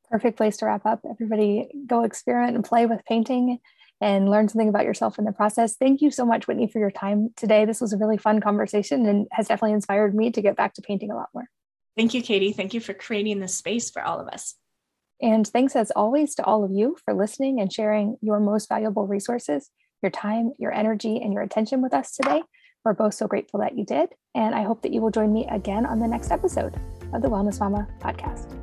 [0.10, 1.06] Perfect place to wrap up.
[1.10, 3.60] Everybody go experiment and play with painting
[4.04, 5.78] and learn something about yourself in the process.
[5.78, 7.64] Thank you so much, Whitney, for your time today.
[7.64, 10.82] This was a really fun conversation and has definitely inspired me to get back to
[10.82, 11.46] painting a lot more.
[11.96, 12.52] Thank you, Katie.
[12.52, 14.56] Thank you for creating this space for all of us.
[15.22, 19.08] And thanks as always to all of you for listening and sharing your most valuable
[19.08, 19.70] resources,
[20.02, 22.44] your time, your energy, and your attention with us today.
[22.84, 24.10] We're both so grateful that you did.
[24.36, 26.76] And I hope that you will join me again on the next episode
[27.14, 28.63] of the Wellness Mama podcast.